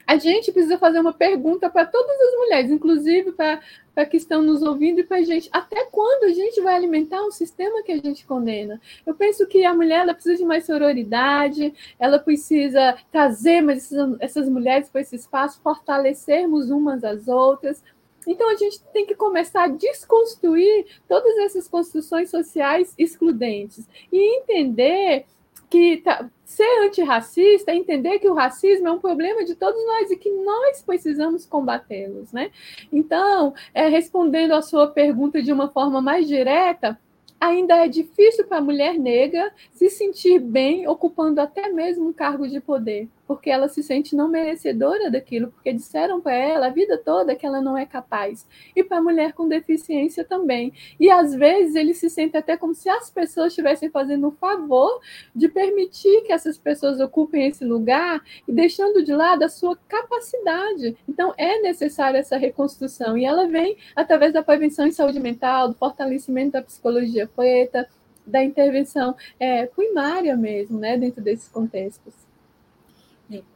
[0.09, 4.63] A gente precisa fazer uma pergunta para todas as mulheres, inclusive para que estão nos
[4.63, 5.47] ouvindo e para a gente.
[5.51, 8.81] Até quando a gente vai alimentar um sistema que a gente condena?
[9.05, 14.17] Eu penso que a mulher ela precisa de mais sororidade, ela precisa trazer mais essas,
[14.19, 17.83] essas mulheres para esse espaço, fortalecermos umas às outras.
[18.25, 25.27] Então a gente tem que começar a desconstruir todas essas construções sociais excludentes e entender
[25.69, 30.09] que tá, ser antirracista é entender que o racismo é um problema de todos nós
[30.09, 32.51] e que nós precisamos combatê-los, né?
[32.91, 36.99] Então, é, respondendo a sua pergunta de uma forma mais direta,
[37.39, 42.47] ainda é difícil para a mulher negra se sentir bem ocupando até mesmo um cargo
[42.47, 46.97] de poder porque ela se sente não merecedora daquilo, porque disseram para ela a vida
[46.97, 48.47] toda que ela não é capaz.
[48.75, 50.73] E para a mulher com deficiência também.
[50.99, 54.99] E às vezes ele se sente até como se as pessoas estivessem fazendo um favor
[55.35, 60.97] de permitir que essas pessoas ocupem esse lugar e deixando de lado a sua capacidade.
[61.07, 65.75] Então é necessária essa reconstrução e ela vem através da prevenção em saúde mental, do
[65.75, 67.87] fortalecimento da psicologia preta,
[68.25, 72.28] da intervenção é, primária mesmo, né, dentro desses contextos.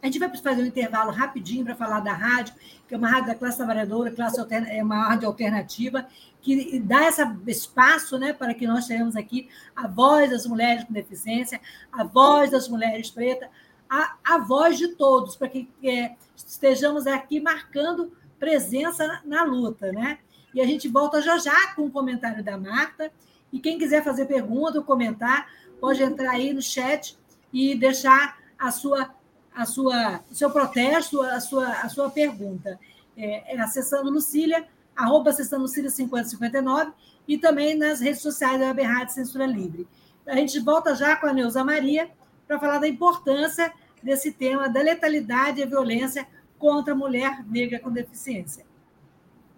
[0.02, 2.54] A gente vai fazer um intervalo rapidinho para falar da rádio,
[2.88, 6.08] que é uma rádio da classe trabalhadora, classe é uma rádio alternativa,
[6.42, 10.94] que dá esse espaço né, para que nós tenhamos aqui a voz das mulheres com
[10.94, 11.60] deficiência,
[11.92, 13.50] a voz das mulheres pretas,
[13.90, 19.92] a, a voz de todos, para que é, estejamos aqui marcando presença na, na luta.
[19.92, 20.20] Né?
[20.54, 23.12] E a gente volta já já com o comentário da Marta.
[23.52, 25.48] E quem quiser fazer pergunta ou comentar,
[25.80, 27.18] pode entrar aí no chat
[27.52, 29.14] e deixar a sua
[29.56, 32.80] a sua, seu protesto, a sua, a sua pergunta.
[33.16, 36.92] É, é acessando Lucília, arroba acessando Lucília 5059
[37.28, 39.88] e também nas redes sociais da Web Censura Livre.
[40.26, 42.10] A gente volta já com a Neuza Maria
[42.48, 47.92] para falar da importância desse tema da letalidade e violência contra a mulher negra com
[47.92, 48.66] deficiência.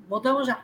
[0.08, 0.64] Voltamos já.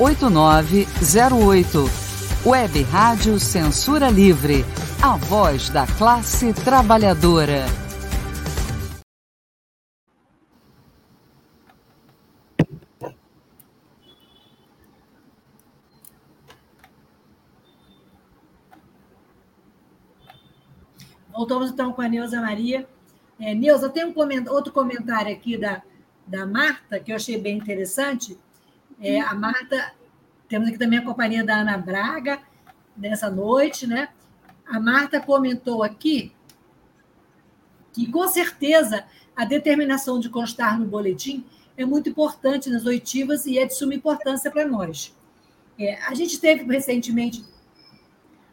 [0.00, 1.84] 8908.
[2.46, 4.64] Web Rádio Censura Livre,
[5.02, 7.66] a voz da classe trabalhadora.
[21.30, 22.88] Voltamos então com a Neuza Maria.
[23.38, 24.14] É, Neuza, tem um
[24.50, 25.82] outro comentário aqui da,
[26.26, 28.38] da Marta, que eu achei bem interessante.
[29.00, 29.94] É, a Marta,
[30.46, 32.38] temos aqui também a companhia da Ana Braga,
[32.94, 34.10] nessa noite, né?
[34.66, 36.32] A Marta comentou aqui
[37.94, 41.46] que, com certeza, a determinação de constar no boletim
[41.78, 45.16] é muito importante nas oitivas e é de suma importância para nós.
[45.78, 47.42] É, a gente teve recentemente,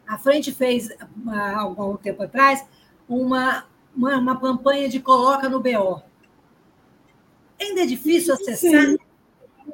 [0.06, 0.88] a Frente fez,
[1.26, 2.64] há algum tempo atrás,
[3.06, 6.02] uma, uma, uma campanha de coloca no BO.
[7.60, 8.86] Ainda é difícil acessar?
[8.86, 8.98] Sim.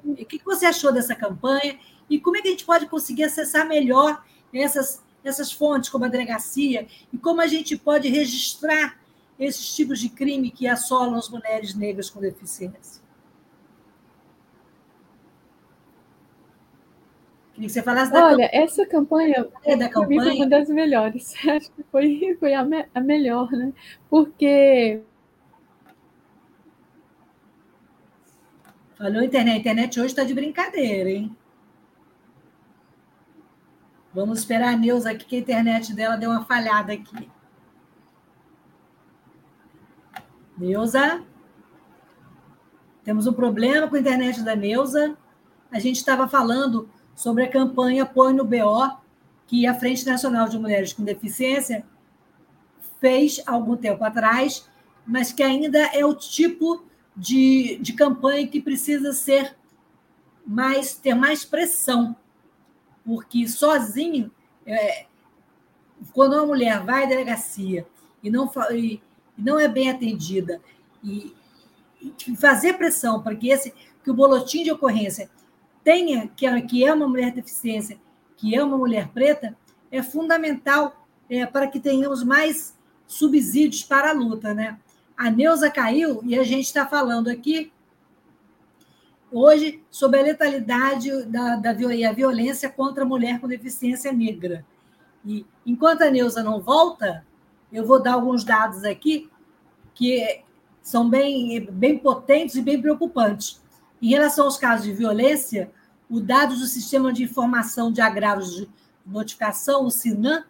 [0.04, 1.78] O que você achou dessa campanha?
[2.08, 6.08] E como é que a gente pode conseguir acessar melhor essas, essas fontes, como a
[6.08, 6.86] delegacia?
[7.12, 8.98] E como a gente pode registrar
[9.38, 13.02] esses tipos de crime que assolam as mulheres negras com deficiência?
[17.54, 18.64] Queria que você falasse da Olha, campanha.
[18.64, 21.34] essa campanha, é da campanha foi uma das melhores.
[21.48, 23.72] Acho que foi, foi a, me, a melhor, né?
[24.10, 25.00] Porque.
[28.96, 29.57] Falou internet.
[29.57, 31.37] A internet hoje está de brincadeira, hein?
[34.14, 37.28] Vamos esperar a Neuza aqui, que a internet dela deu uma falhada aqui.
[40.57, 41.22] Neuza?
[43.02, 45.16] Temos um problema com a internet da Neuza.
[45.70, 48.96] A gente estava falando sobre a campanha Põe no BO,
[49.48, 51.85] que a Frente Nacional de Mulheres com Deficiência
[53.00, 54.68] fez algum tempo atrás,
[55.04, 56.85] mas que ainda é o tipo
[57.16, 59.57] de, de campanha que precisa ser
[60.46, 62.14] mais ter mais pressão,
[63.05, 64.31] porque sozinho,
[64.66, 65.07] é,
[66.12, 67.87] quando uma mulher vai à delegacia
[68.22, 69.00] e não, e,
[69.38, 70.61] e não é bem atendida,
[71.03, 71.35] e,
[72.00, 73.72] e fazer pressão para que esse
[74.03, 75.31] que o boletim de ocorrência
[75.83, 77.98] tenha, que é, que é uma mulher deficiência,
[78.37, 79.57] que é uma mulher preta,
[79.90, 84.53] é fundamental é, para que tenhamos mais subsídios para a luta.
[84.53, 84.79] Né?
[85.16, 87.72] A Neuza caiu e a gente está falando aqui
[89.31, 94.64] hoje sobre a letalidade da, da violência contra a mulher com deficiência negra.
[95.24, 97.24] E enquanto a Neuza não volta,
[97.72, 99.31] eu vou dar alguns dados aqui
[99.94, 100.42] que
[100.83, 103.62] são bem, bem potentes e bem preocupantes.
[104.03, 105.70] Em relação aos casos de violência,
[106.11, 108.68] os dados do Sistema de Informação de Agravos de
[109.07, 110.44] Notificação, o SINAM,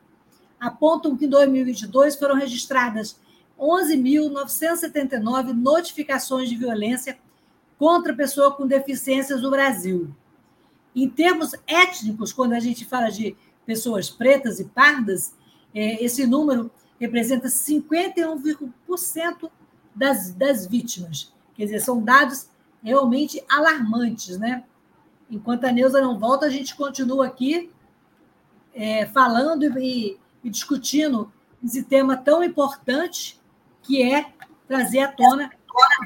[0.59, 3.21] apontam que em 2022 foram registradas
[3.59, 7.19] 11.979 notificações de violência
[7.79, 10.15] contra pessoa com deficiências no Brasil.
[10.95, 13.37] Em termos étnicos, quando a gente fala de
[13.67, 15.35] pessoas pretas e pardas,
[15.75, 19.51] é, esse número representa 51%
[19.95, 21.33] das, das vítimas.
[21.55, 22.49] Quer dizer, são dados
[22.83, 24.65] realmente alarmantes, né?
[25.31, 27.71] Enquanto a Neuza não volta, a gente continua aqui
[28.75, 31.33] é, falando e, e, discutindo
[31.65, 33.41] esse tema tão importante
[33.85, 34.27] que é
[34.67, 35.51] trazer à tona.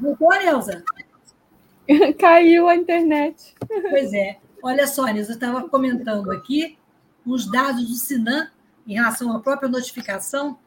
[0.00, 0.84] Voltou, Neuza?
[2.18, 3.54] Caiu a internet.
[3.66, 4.38] Pois é.
[4.62, 6.76] Olha só, Neuza, eu estava comentando aqui
[7.24, 8.50] os dados do Sinan
[8.86, 10.58] em relação à própria notificação,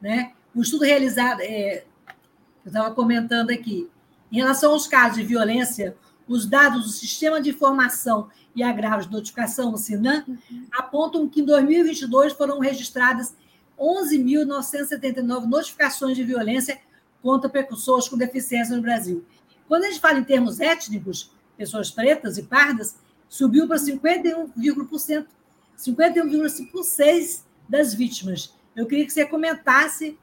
[0.00, 0.32] né?
[0.54, 1.84] O estudo realizado, é,
[2.64, 3.88] eu estava comentando aqui,
[4.30, 5.96] em relação aos casos de violência,
[6.28, 10.66] os dados do Sistema de Informação e Agravos de Notificação, o SINAM, uhum.
[10.72, 13.34] apontam que em 2022 foram registradas
[13.80, 16.80] 11.979 notificações de violência
[17.22, 19.24] contra pessoas com deficiência no Brasil.
[19.66, 22.96] Quando a gente fala em termos étnicos, pessoas pretas e pardas,
[23.28, 25.26] subiu para 51,5%
[25.80, 28.54] 51,5% das vítimas.
[28.76, 30.18] Eu queria que você comentasse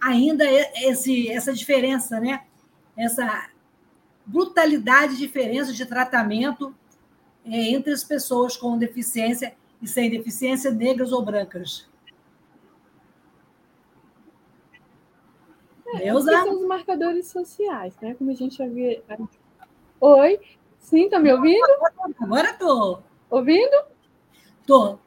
[0.00, 0.44] ainda
[0.76, 2.44] esse, essa diferença, né?
[2.96, 3.48] essa
[4.24, 6.74] brutalidade, diferença de tratamento
[7.44, 11.86] é, entre as pessoas com deficiência e sem deficiência, negras ou brancas.
[16.00, 18.14] É, são os marcadores sociais, né?
[18.14, 19.02] Como a gente havia.
[20.00, 20.40] Oi?
[20.78, 21.66] Sim, tá me ouvindo?
[22.20, 23.02] Agora estou.
[23.30, 23.84] Ouvindo?
[24.60, 24.98] Estou.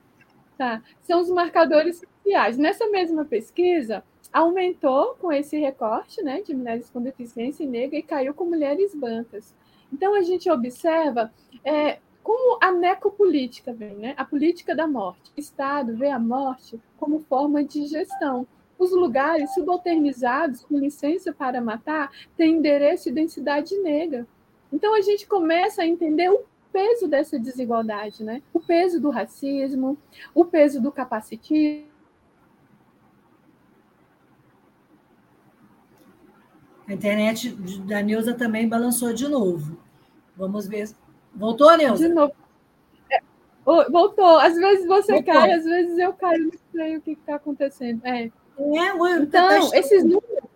[0.57, 0.81] Tá.
[1.03, 2.57] São os marcadores sociais.
[2.57, 8.33] Nessa mesma pesquisa, aumentou com esse recorte né, de mulheres com deficiência negra e caiu
[8.33, 9.53] com mulheres brancas.
[9.93, 11.31] Então, a gente observa
[11.63, 14.13] é, como a necropolítica vem, né?
[14.17, 15.31] A política da morte.
[15.37, 18.45] O Estado vê a morte como forma de gestão.
[18.77, 24.27] Os lugares subalternizados, com licença para matar, têm endereço e densidade negra.
[24.71, 28.41] Então a gente começa a entender o peso dessa desigualdade, né?
[28.53, 29.97] O peso do racismo,
[30.33, 31.87] o peso do capacitismo.
[36.87, 37.51] A internet
[37.85, 39.77] da Neuza também balançou de novo.
[40.35, 40.89] Vamos ver.
[41.35, 42.07] Voltou, Neuza?
[42.07, 42.33] De novo.
[43.11, 43.19] É,
[43.89, 44.37] voltou.
[44.37, 45.33] Às vezes você Voltou.
[45.33, 46.45] cai, às vezes eu caio.
[46.45, 48.05] Não sei o que está acontecendo.
[48.05, 48.31] É.
[48.59, 50.49] É, então, esses números,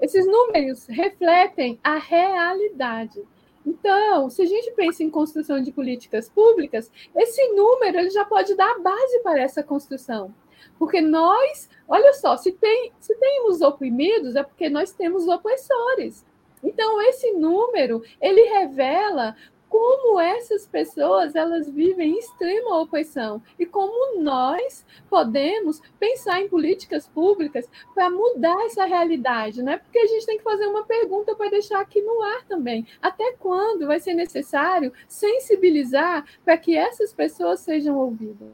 [0.00, 3.22] esses números refletem a realidade.
[3.66, 8.54] Então, se a gente pensa em construção de políticas públicas, esse número ele já pode
[8.54, 10.34] dar a base para essa construção.
[10.78, 16.24] Porque nós, olha só, se, tem, se temos oprimidos, é porque nós temos opressores.
[16.62, 19.36] Então, esse número, ele revela
[19.70, 27.06] como essas pessoas elas vivem em extrema opressão e como nós podemos pensar em políticas
[27.06, 29.78] públicas para mudar essa realidade, né?
[29.78, 32.84] Porque a gente tem que fazer uma pergunta para deixar aqui no ar também.
[33.00, 38.50] Até quando vai ser necessário sensibilizar para que essas pessoas sejam ouvidas?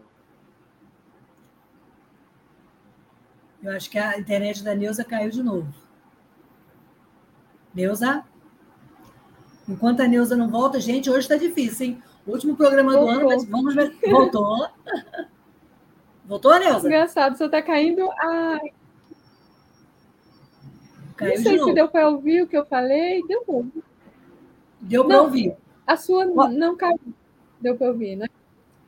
[3.63, 5.73] Eu acho que a internet da Neuza caiu de novo.
[7.75, 8.23] Neuza?
[9.69, 12.03] Enquanto a Neuza não volta, gente, hoje está difícil, hein?
[12.27, 13.07] último programa Voltou.
[13.07, 13.97] do ano, mas vamos ver.
[14.11, 14.69] Voltou.
[16.27, 16.87] Voltou, Neuza?
[16.87, 18.09] Engraçado, você está caindo.
[18.13, 18.59] Ah...
[21.17, 23.23] Caiu não sei se deu para ouvir o que eu falei.
[23.27, 23.85] Deu para ouvir.
[24.81, 25.57] Deu para ouvir.
[25.87, 27.01] A sua não caiu.
[27.61, 28.27] Deu para ouvir, né?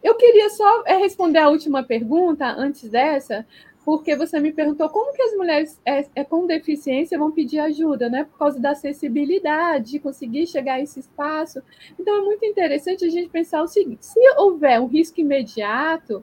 [0.03, 3.47] Eu queria só é, responder a última pergunta antes dessa,
[3.89, 8.11] porque você me perguntou como que as mulheres é, é, com deficiência vão pedir ajuda,
[8.11, 8.24] né?
[8.24, 11.62] Por causa da acessibilidade, de conseguir chegar a esse espaço.
[11.99, 16.22] Então é muito interessante a gente pensar o seguinte: se houver um risco imediato,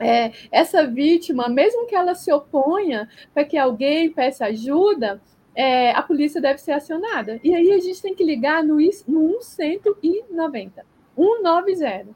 [0.00, 5.22] é, essa vítima, mesmo que ela se oponha para que alguém peça ajuda,
[5.54, 7.38] é, a polícia deve ser acionada.
[7.44, 10.84] E aí a gente tem que ligar no, no 190,
[11.14, 12.08] 190,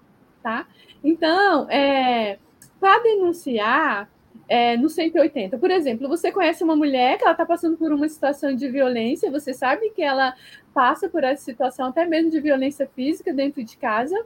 [0.43, 0.67] tá?
[1.05, 2.41] Então, é,
[2.81, 4.13] para denunciar,
[4.49, 5.59] é, no 180.
[5.59, 9.31] Por exemplo, você conhece uma mulher que ela está passando por uma situação de violência,
[9.31, 10.35] você sabe que ela
[10.73, 14.17] passa por essa situação até mesmo de violência física dentro de casa,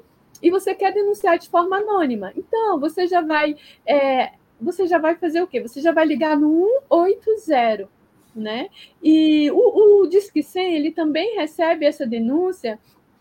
[0.42, 2.32] e você quer denunciar de forma anônima.
[2.36, 3.56] Então, você já vai.
[3.86, 5.60] É, você já vai fazer o quê?
[5.60, 7.88] Você já vai ligar no 180,
[8.34, 8.68] né?
[9.02, 12.78] E o, o Disque 100, ele também recebe essa denúncia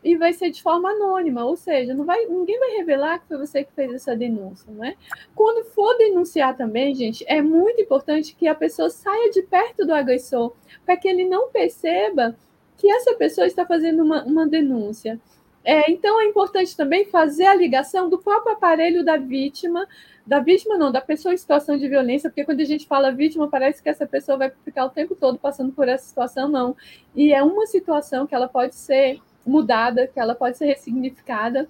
[0.07, 3.37] e vai ser de forma anônima, ou seja, não vai, ninguém vai revelar que foi
[3.37, 4.95] você que fez essa denúncia, né?
[5.35, 9.93] Quando for denunciar também, gente, é muito importante que a pessoa saia de perto do
[9.93, 10.53] agressor,
[10.85, 12.37] para que ele não perceba
[12.77, 15.19] que essa pessoa está fazendo uma, uma denúncia.
[15.61, 19.85] É, então é importante também fazer a ligação do próprio aparelho da vítima,
[20.25, 23.49] da vítima não, da pessoa em situação de violência, porque quando a gente fala vítima,
[23.49, 26.77] parece que essa pessoa vai ficar o tempo todo passando por essa situação, não.
[27.13, 31.67] E é uma situação que ela pode ser mudada, que ela pode ser ressignificada.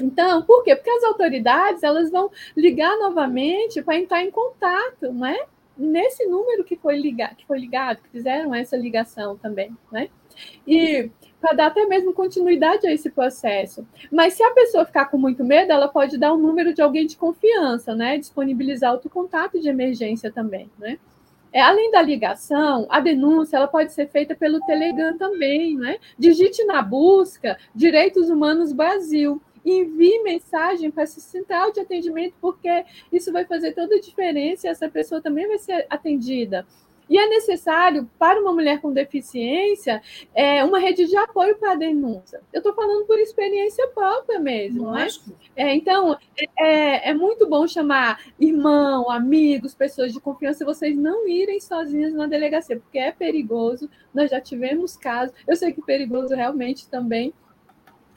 [0.00, 0.74] Então, por quê?
[0.74, 5.36] Porque as autoridades elas vão ligar novamente para entrar em contato, né?
[5.76, 10.08] Nesse número que foi, ligado, que foi ligado, que fizeram essa ligação também, né?
[10.66, 13.86] E para dar até mesmo continuidade a esse processo.
[14.10, 16.80] Mas se a pessoa ficar com muito medo, ela pode dar o um número de
[16.80, 18.18] alguém de confiança, né?
[18.18, 20.98] Disponibilizar outro contato de emergência também, né?
[21.54, 25.98] É, além da ligação, a denúncia ela pode ser feita pelo Telegram também, né?
[26.18, 33.32] Digite na busca Direitos Humanos Brasil envie mensagem para essa central de atendimento, porque isso
[33.32, 36.66] vai fazer toda a diferença e essa pessoa também vai ser atendida.
[37.08, 40.02] E é necessário, para uma mulher com deficiência,
[40.34, 42.40] é, uma rede de apoio para a denúncia.
[42.52, 44.90] Eu estou falando por experiência própria mesmo.
[44.90, 45.08] Né?
[45.56, 46.16] É, então,
[46.58, 52.26] é, é, muito bom chamar irmão, amigos, pessoas de confiança, vocês não irem sozinhas na
[52.26, 53.88] delegacia, porque é perigoso.
[54.12, 57.32] Nós já tivemos casos, eu sei que é perigoso realmente também.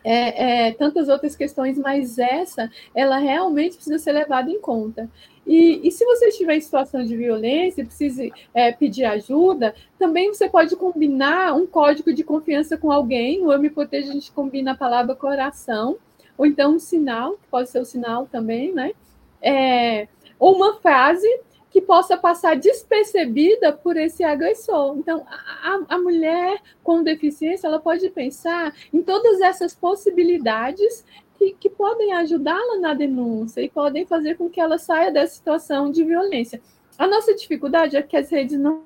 [0.09, 5.09] É, é, tantas outras questões, mas essa, ela realmente precisa ser levada em conta.
[5.45, 10.33] E, e, se você estiver em situação de violência e precise é, pedir ajuda, também
[10.33, 13.41] você pode combinar um código de confiança com alguém.
[13.41, 15.97] No Eu Me Protejo, a gente combina a palavra coração,
[16.37, 18.93] ou então um sinal, que pode ser o um sinal também, né?
[19.41, 20.07] É,
[20.39, 21.27] ou uma frase
[21.69, 24.97] que possa passar despercebida por esse agressor.
[24.97, 31.05] Então, a, a mulher com deficiência, ela pode pensar em todas essas possibilidades
[31.37, 35.91] que, que podem ajudá-la na denúncia e podem fazer com que ela saia dessa situação
[35.91, 36.61] de violência.
[36.97, 38.83] A nossa dificuldade é que as redes não.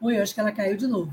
[0.00, 1.12] Oi, eu acho que ela caiu de novo.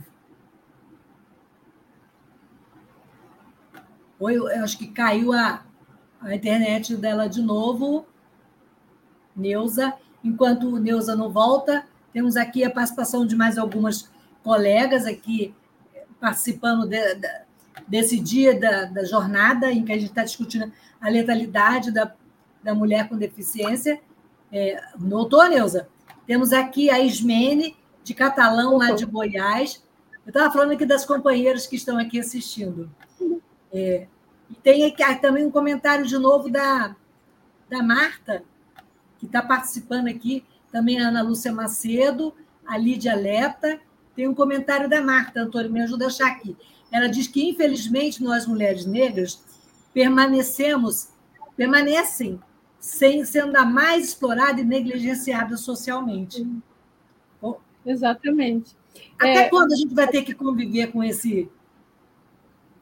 [4.19, 5.65] Oi, eu acho que caiu a,
[6.21, 8.05] a internet dela de novo.
[9.35, 9.93] Neuza.
[10.23, 14.09] Enquanto Neuza não volta, temos aqui a participação de mais algumas
[14.43, 15.53] colegas aqui
[16.19, 17.27] participando de, de,
[17.87, 20.71] desse dia da, da, jornada em que a gente está discutindo
[21.01, 22.13] a letalidade da,
[22.63, 23.99] da mulher com deficiência.
[24.51, 25.89] É, notou, Neuza?
[26.25, 29.83] Temos aqui a Ismene, de Catalão, lá de Goiás.
[30.25, 32.89] Eu estava falando aqui das companheiras que estão aqui assistindo.
[33.71, 34.07] É,
[34.49, 36.95] e tem aqui ah, também um comentário de novo da,
[37.69, 38.43] da Marta,
[39.23, 42.33] que está participando aqui, também a Ana Lúcia Macedo,
[42.67, 43.79] a Lídia Leta.
[44.13, 46.57] Tem um comentário da Marta, Antônio, me ajuda a achar aqui.
[46.91, 49.41] Ela diz que, infelizmente, nós, mulheres negras,
[49.93, 51.07] permanecemos,
[51.55, 52.39] permanecem
[52.79, 56.45] sem, sendo a mais explorada e negligenciada socialmente.
[57.85, 58.75] Exatamente.
[59.17, 59.49] Até é...
[59.49, 61.49] quando a gente vai ter que conviver com esse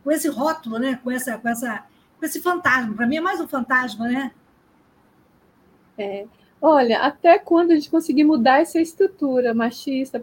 [0.03, 0.99] com esse rótulo, né?
[1.03, 1.85] com, essa, com, essa,
[2.17, 2.95] com esse fantasma?
[2.95, 4.31] Para mim é mais um fantasma, né?
[5.97, 6.25] É.
[6.61, 10.19] Olha, até quando a gente conseguir mudar essa estrutura machista,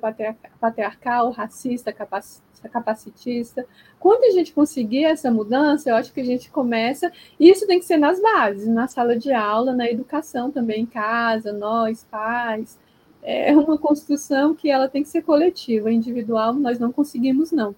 [0.61, 3.67] patriarcal, racista, capacitista,
[3.99, 7.11] quando a gente conseguir essa mudança, eu acho que a gente começa.
[7.41, 10.87] E isso tem que ser nas bases, na sala de aula, na educação também, em
[10.87, 12.79] casa, nós, pais.
[13.21, 17.75] É uma construção que ela tem que ser coletiva, individual, nós não conseguimos, não.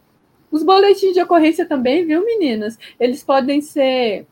[0.51, 2.78] Os boletins de ocorrência também, viu, meninas?
[2.99, 4.26] Eles podem ser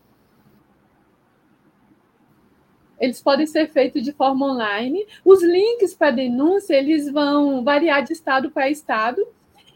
[3.00, 5.06] eles podem ser feitos de forma online.
[5.24, 9.26] Os links para denúncia, eles vão variar de estado para estado.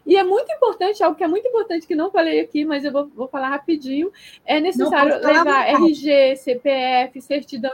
[0.04, 2.90] E é muito importante, algo que é muito importante, que não falei aqui, mas eu
[2.90, 4.10] vou, vou falar rapidinho,
[4.44, 7.70] é necessário levar RG, CPF, certidão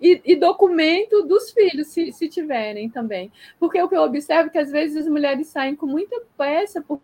[0.00, 3.32] e, e, documento dos filhos, se, se tiverem também.
[3.58, 6.82] Porque o que eu observo é que às vezes as mulheres saem com muita pressa
[6.82, 7.00] por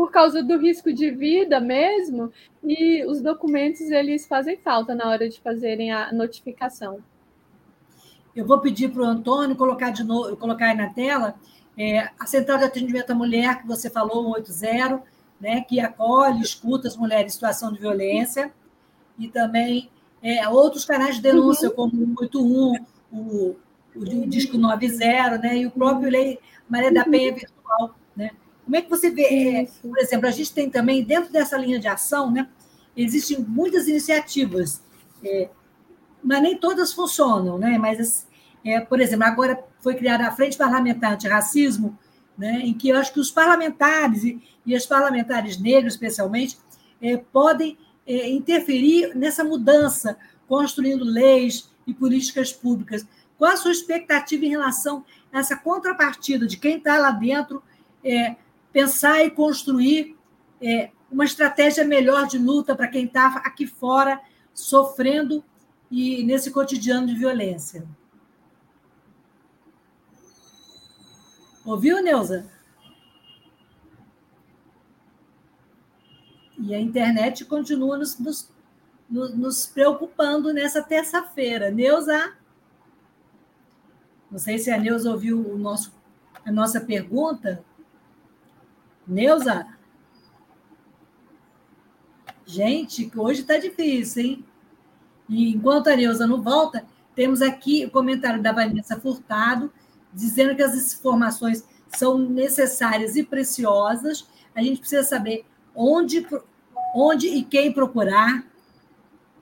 [0.00, 2.32] por causa do risco de vida mesmo,
[2.64, 7.00] e os documentos eles fazem falta na hora de fazerem a notificação.
[8.34, 11.34] Eu vou pedir para o Antônio colocar de novo, colocar aí na tela
[11.76, 15.02] é, a Central de Atendimento à Mulher, que você falou, 180,
[15.38, 18.50] né, que acolhe, escuta as mulheres em situação de violência,
[19.18, 19.90] e também
[20.22, 21.74] é, outros canais de denúncia, uhum.
[21.74, 23.56] como o 81, o,
[23.94, 26.38] o Disco 90, né, e o próprio Lei
[26.70, 27.94] Maria da Penha Virtual.
[28.16, 28.30] Né?
[28.70, 31.80] Como é que você vê, é, por exemplo, a gente tem também, dentro dessa linha
[31.80, 32.48] de ação, né,
[32.96, 34.80] existem muitas iniciativas,
[35.24, 35.50] é,
[36.22, 37.76] mas nem todas funcionam, né?
[37.78, 38.28] mas,
[38.64, 41.98] é, por exemplo, agora foi criada a Frente Parlamentar Antirracismo,
[42.38, 46.56] né, em que eu acho que os parlamentares, e, e as parlamentares negras, especialmente,
[47.02, 50.16] é, podem é, interferir nessa mudança,
[50.46, 53.04] construindo leis e políticas públicas.
[53.36, 57.60] Qual a sua expectativa em relação a essa contrapartida de quem está lá dentro
[58.04, 58.36] é,
[58.72, 60.16] pensar e construir
[60.60, 64.20] é, uma estratégia melhor de luta para quem está aqui fora
[64.54, 65.44] sofrendo
[65.90, 67.86] e nesse cotidiano de violência.
[71.64, 72.48] Ouviu, Neuza?
[76.58, 78.52] E a internet continua nos, nos,
[79.08, 81.70] nos preocupando nessa terça-feira.
[81.70, 82.34] Neuza?
[84.30, 85.92] Não sei se a Neuza ouviu o nosso,
[86.44, 87.64] a nossa pergunta.
[89.10, 89.66] Neuza?
[92.46, 94.44] Gente, hoje está difícil, hein?
[95.28, 99.72] E enquanto a Neuza não volta, temos aqui o comentário da Vanessa Furtado,
[100.14, 104.28] dizendo que as informações são necessárias e preciosas.
[104.54, 105.44] A gente precisa saber
[105.74, 106.24] onde,
[106.94, 108.46] onde e quem procurar,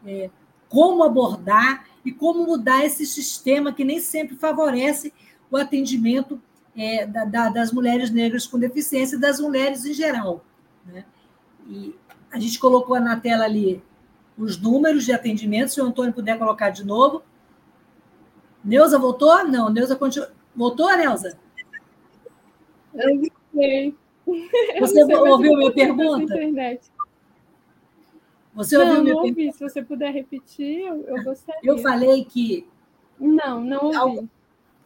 [0.07, 0.31] é,
[0.71, 5.13] como abordar e como mudar esse sistema que nem sempre favorece
[5.51, 6.41] o atendimento
[6.79, 10.45] é, da, da, das mulheres negras com deficiência e das mulheres em geral.
[10.87, 11.05] Né?
[11.67, 11.93] E
[12.31, 13.83] a gente colocou na tela ali
[14.37, 17.25] os números de atendimento, se o Antônio puder colocar de novo.
[18.65, 19.45] Neuza voltou?
[19.45, 20.31] Não, Neuza continua.
[20.55, 21.37] Voltou, Neuza?
[22.95, 23.23] Eu
[23.53, 23.97] sei.
[24.79, 26.35] Você ouviu minha pergunta?
[28.55, 29.53] Você não, ouviu minha não ouvi.
[29.53, 31.61] Se você puder repetir, eu, eu gostaria.
[31.65, 32.69] Eu falei que.
[33.19, 34.29] Não, não ouvi.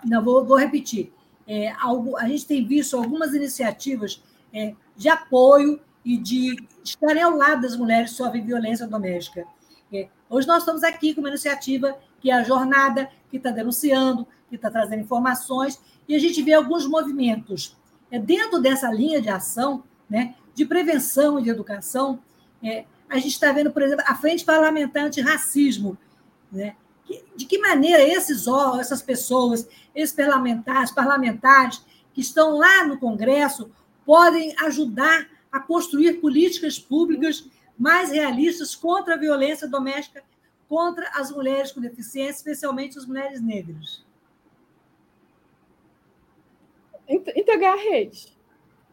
[0.05, 1.13] Não, vou, vou repetir.
[1.55, 4.23] É, algo, a gente tem visto algumas iniciativas
[4.55, 9.45] é, de apoio e de estarem ao lado das mulheres que sofrem violência doméstica.
[9.93, 14.27] É, hoje nós estamos aqui com uma iniciativa que é a Jornada, que está denunciando,
[14.49, 15.79] que está trazendo informações,
[16.09, 17.77] e a gente vê alguns movimentos
[18.11, 22.19] é, dentro dessa linha de ação né, de prevenção e de educação.
[22.63, 25.99] É, a gente está vendo, por exemplo, a Frente Parlamentar Antirracismo.
[26.51, 26.77] Né?
[27.37, 28.47] De que maneira esses
[28.79, 31.85] essas pessoas, esses parlamentares, parlamentares
[32.15, 33.71] que estão lá no Congresso,
[34.05, 37.49] podem ajudar a construir políticas públicas
[37.79, 40.23] mais realistas contra a violência doméstica
[40.73, 44.03] contra as mulheres com deficiência, especialmente as mulheres negras?
[47.07, 48.35] Integrar a rede.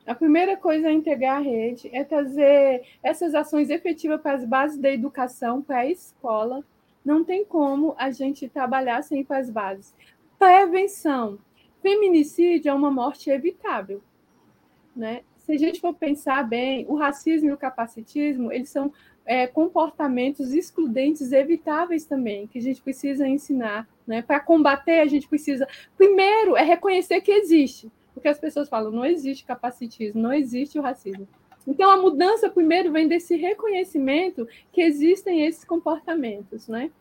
[0.05, 4.77] A primeira coisa é integrar a rede, é trazer essas ações efetivas para as bases
[4.77, 6.65] da educação, para a escola.
[7.09, 9.95] Não tem como a gente trabalhar sem as bases.
[10.37, 11.39] Prevenção.
[11.81, 13.99] Feminicídio é uma morte evitável.
[14.95, 15.23] Né?
[15.39, 18.93] Se a gente for pensar bem, o racismo e o capacitismo, eles são
[19.25, 23.89] é, comportamentos excludentes evitáveis também, que a gente precisa ensinar.
[24.05, 24.21] Né?
[24.21, 29.03] Para combater, a gente precisa, primeiro, é reconhecer que existe, porque as pessoas falam, não
[29.03, 31.27] existe capacitismo, não existe o racismo.
[31.65, 36.67] Então, a mudança, primeiro, vem desse reconhecimento que existem esses comportamentos.
[36.67, 36.91] Né?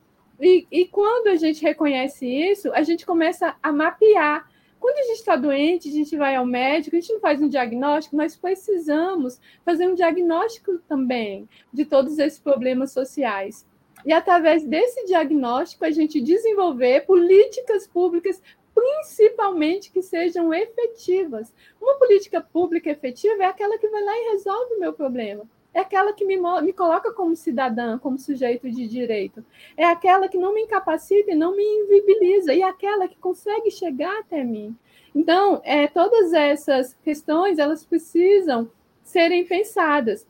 [0.41, 5.19] E, e quando a gente reconhece isso, a gente começa a mapear quando a gente
[5.19, 9.41] está doente, a gente vai ao médico, a gente não faz um diagnóstico, nós precisamos
[9.65, 13.67] fazer um diagnóstico também de todos esses problemas sociais.
[14.07, 18.41] E através desse diagnóstico, a gente desenvolver políticas públicas,
[18.73, 21.53] principalmente que sejam efetivas.
[21.81, 25.81] Uma política pública efetiva é aquela que vai lá e resolve o meu problema é
[25.81, 29.45] aquela que me, me coloca como cidadã, como sujeito de direito.
[29.77, 33.71] É aquela que não me incapacita e não me invibiliza, e é aquela que consegue
[33.71, 34.77] chegar até mim.
[35.15, 38.71] Então, é, todas essas questões, elas precisam
[39.03, 40.27] serem pensadas.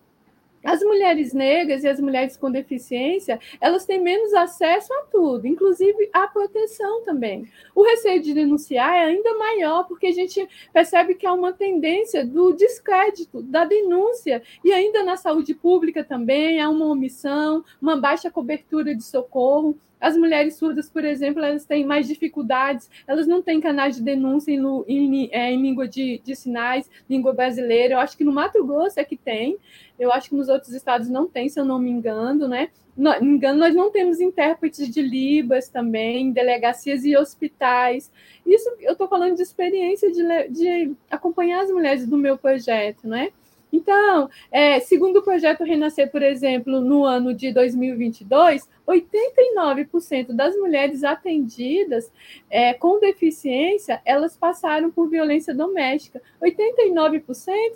[0.65, 6.11] As mulheres negras e as mulheres com deficiência, elas têm menos acesso a tudo, inclusive
[6.13, 7.49] à proteção também.
[7.75, 12.25] O receio de denunciar é ainda maior, porque a gente percebe que há uma tendência
[12.25, 18.31] do descrédito, da denúncia, e ainda na saúde pública também há uma omissão, uma baixa
[18.31, 19.79] cobertura de socorro.
[20.01, 24.53] As mulheres surdas, por exemplo, elas têm mais dificuldades, elas não têm canais de denúncia
[24.53, 27.95] em, em, é, em língua de, de, sinais, língua brasileira.
[27.95, 29.57] Eu acho que no Mato Grosso é que tem,
[29.99, 32.71] eu acho que nos outros estados não tem, se eu não me engano, né?
[32.97, 38.11] Não, engano, nós não temos intérpretes de Libas também, delegacias e hospitais.
[38.45, 43.31] Isso eu estou falando de experiência de, de acompanhar as mulheres do meu projeto, né?
[43.73, 51.05] Então, é, segundo o projeto Renascer, por exemplo, no ano de 2022, 89% das mulheres
[51.05, 52.11] atendidas
[52.51, 56.23] é, com deficiência, elas passaram por violência doméstica.
[56.43, 57.23] 89%,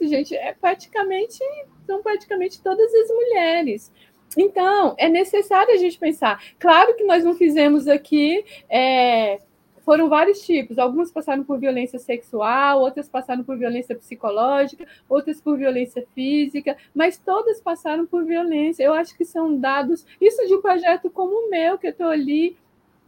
[0.02, 1.38] gente, é praticamente,
[1.86, 3.92] são praticamente todas as mulheres.
[4.36, 6.42] Então, é necessário a gente pensar.
[6.58, 9.38] Claro que nós não fizemos aqui é,
[9.84, 10.78] foram vários tipos.
[10.78, 17.18] Algumas passaram por violência sexual, outras passaram por violência psicológica, outras por violência física, mas
[17.18, 18.82] todas passaram por violência.
[18.82, 20.06] Eu acho que são dados.
[20.20, 22.56] Isso de um projeto como o meu, que eu estou ali,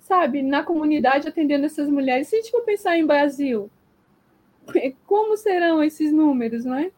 [0.01, 2.29] sabe, na comunidade atendendo essas mulheres.
[2.29, 3.71] Se a gente for pensar em Brasil,
[5.07, 6.91] como serão esses números, não é?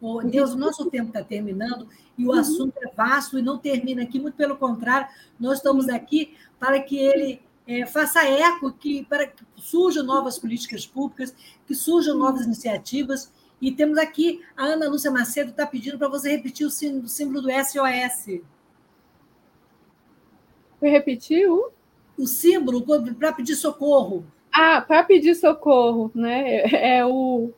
[0.00, 2.38] Oh, Deus, o nosso tempo está terminando e o uhum.
[2.38, 5.08] assunto é vasto e não termina aqui, muito pelo contrário,
[5.40, 10.86] nós estamos aqui para que ele é, faça eco que, para que surjam novas políticas
[10.86, 11.34] públicas,
[11.66, 13.32] que surjam novas iniciativas.
[13.60, 17.42] E temos aqui a Ana Lúcia Macedo está pedindo para você repetir o símbolo, o
[17.42, 18.40] do SOS.
[20.78, 21.70] Você repetiu?
[22.16, 22.84] O símbolo
[23.18, 24.24] para pedir socorro.
[24.52, 26.60] Ah, para pedir socorro, né?
[26.60, 27.50] É, é o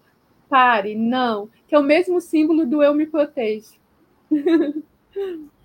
[0.49, 3.75] pare, não, que é o mesmo símbolo do eu me protejo.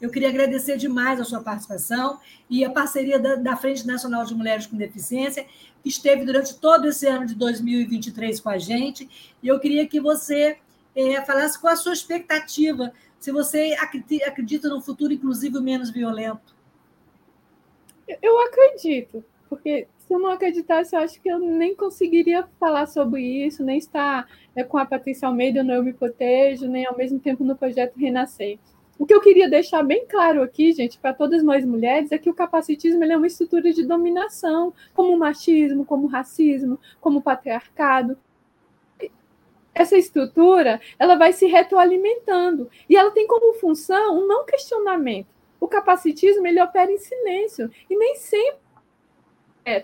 [0.00, 4.34] Eu queria agradecer demais a sua participação e a parceria da, da, Frente Nacional de
[4.34, 5.44] Mulheres com Deficiência,
[5.82, 9.36] que esteve durante todo esse ano de 2023 com a gente.
[9.42, 10.56] E eu queria que você
[10.96, 13.76] é, falasse qual a sua expectativa, se você
[14.26, 16.56] acredita no futuro, inclusive, menos violento.
[18.22, 23.22] Eu acredito, porque se eu não acreditasse, eu acho que eu nem conseguiria falar sobre
[23.22, 27.18] isso, nem estar é, com a Patrícia Almeida no Eu Me Protejo, nem ao mesmo
[27.20, 28.58] tempo no projeto Renascer.
[28.98, 32.28] O que eu queria deixar bem claro aqui, gente, para todas nós mulheres, é que
[32.28, 37.22] o capacitismo é uma estrutura de dominação, como o machismo, como o racismo, como o
[37.22, 38.18] patriarcado.
[39.72, 45.28] Essa estrutura, ela vai se retroalimentando e ela tem como função um não questionamento.
[45.60, 48.58] O capacitismo ele opera em silêncio e nem sempre
[49.64, 49.80] é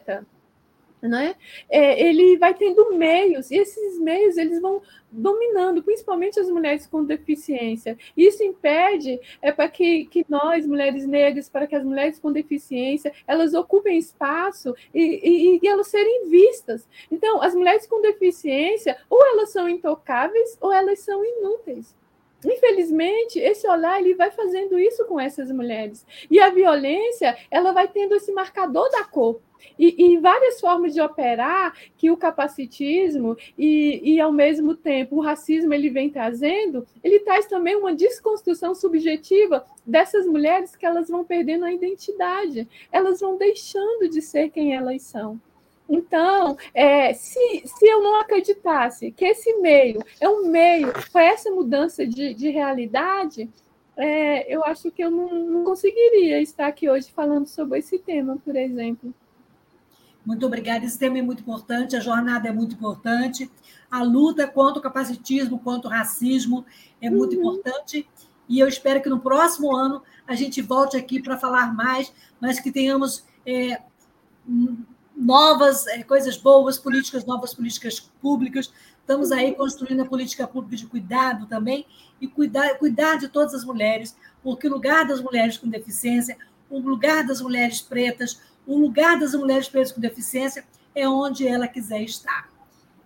[1.08, 1.36] né?
[1.68, 7.04] É, ele vai tendo meios, e esses meios eles vão dominando, principalmente as mulheres com
[7.04, 7.96] deficiência.
[8.16, 13.12] Isso impede é para que, que nós, mulheres negras, para que as mulheres com deficiência,
[13.26, 16.88] elas ocupem espaço e, e, e elas serem vistas.
[17.10, 21.94] Então, as mulheres com deficiência, ou elas são intocáveis, ou elas são inúteis.
[22.44, 26.06] Infelizmente, esse olhar ele vai fazendo isso com essas mulheres.
[26.30, 29.40] E a violência, ela vai tendo esse marcador da cor.
[29.78, 35.20] E, e, várias formas de operar que o capacitismo e, e, ao mesmo tempo, o
[35.20, 41.24] racismo ele vem trazendo, ele traz também uma desconstrução subjetiva dessas mulheres que elas vão
[41.24, 45.40] perdendo a identidade, elas vão deixando de ser quem elas são.
[45.88, 51.50] Então, é, se, se eu não acreditasse que esse meio é um meio para essa
[51.50, 53.50] mudança de, de realidade,
[53.96, 58.38] é, eu acho que eu não, não conseguiria estar aqui hoje falando sobre esse tema,
[58.44, 59.14] por exemplo.
[60.24, 60.84] Muito obrigada.
[60.86, 63.50] Esse tema é muito importante, a jornada é muito importante,
[63.90, 66.64] a luta contra o capacitismo, contra o racismo
[67.00, 67.40] é muito uhum.
[67.40, 68.08] importante.
[68.48, 72.58] E eu espero que no próximo ano a gente volte aqui para falar mais, mas
[72.58, 73.82] que tenhamos é,
[75.16, 78.72] novas é, coisas boas, políticas novas, políticas públicas.
[79.00, 81.86] Estamos aí construindo a política pública de cuidado também
[82.20, 86.36] e cuidar, cuidar de todas as mulheres, porque o lugar das mulheres com deficiência,
[86.70, 91.68] o lugar das mulheres pretas, o lugar das mulheres pretas com deficiência é onde ela
[91.68, 92.48] quiser estar.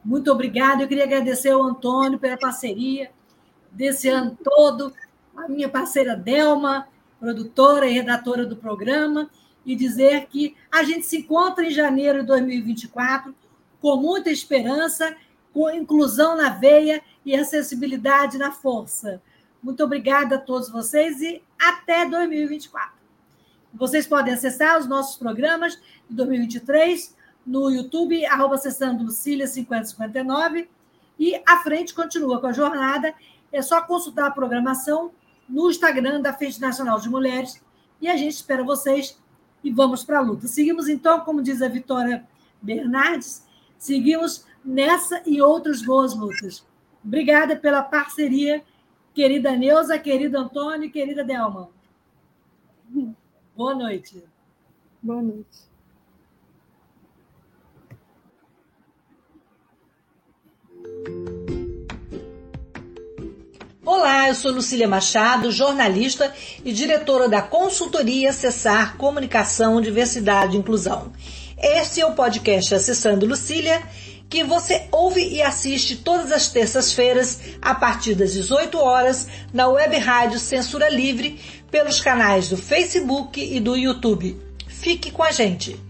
[0.05, 0.83] Muito obrigada.
[0.83, 3.11] Eu queria agradecer ao Antônio pela parceria
[3.71, 4.93] desse ano todo,
[5.37, 6.89] a minha parceira Delma,
[7.21, 9.29] produtora e redatora do programa,
[9.69, 13.35] e dizer que a gente se encontra em janeiro de 2024
[13.83, 15.15] com muita esperança,
[15.53, 19.21] com inclusão na veia e acessibilidade na força.
[19.63, 22.93] Muito obrigada a todos vocês e até 2024.
[23.75, 27.15] Vocês podem acessar os nossos programas de 2023
[27.47, 30.67] no YouTube, arroba acessando Lucília 5059,
[31.19, 33.13] e a frente continua com a jornada.
[33.53, 35.11] É só consultar a programação
[35.47, 37.61] no Instagram da Frente Nacional de Mulheres
[38.01, 39.19] e a gente espera vocês
[39.63, 40.47] e vamos para a luta.
[40.47, 42.27] Seguimos, então, como diz a Vitória
[42.61, 43.45] Bernardes,
[43.79, 46.67] seguimos nessa e outras boas lutas.
[47.05, 48.63] Obrigada pela parceria,
[49.15, 51.71] querida Neuza, querido Antônio, querida Delma.
[53.57, 54.25] Boa noite.
[55.03, 55.69] Boa noite.
[63.91, 66.31] Olá, eu sou Lucília Machado, jornalista
[66.63, 71.11] e diretora da consultoria Acessar Comunicação, Diversidade e Inclusão.
[71.57, 73.83] Este é o podcast Acessando Lucília,
[74.29, 79.97] que você ouve e assiste todas as terças-feiras a partir das 18 horas na web
[79.97, 84.39] rádio Censura Livre pelos canais do Facebook e do YouTube.
[84.67, 85.88] Fique com a gente!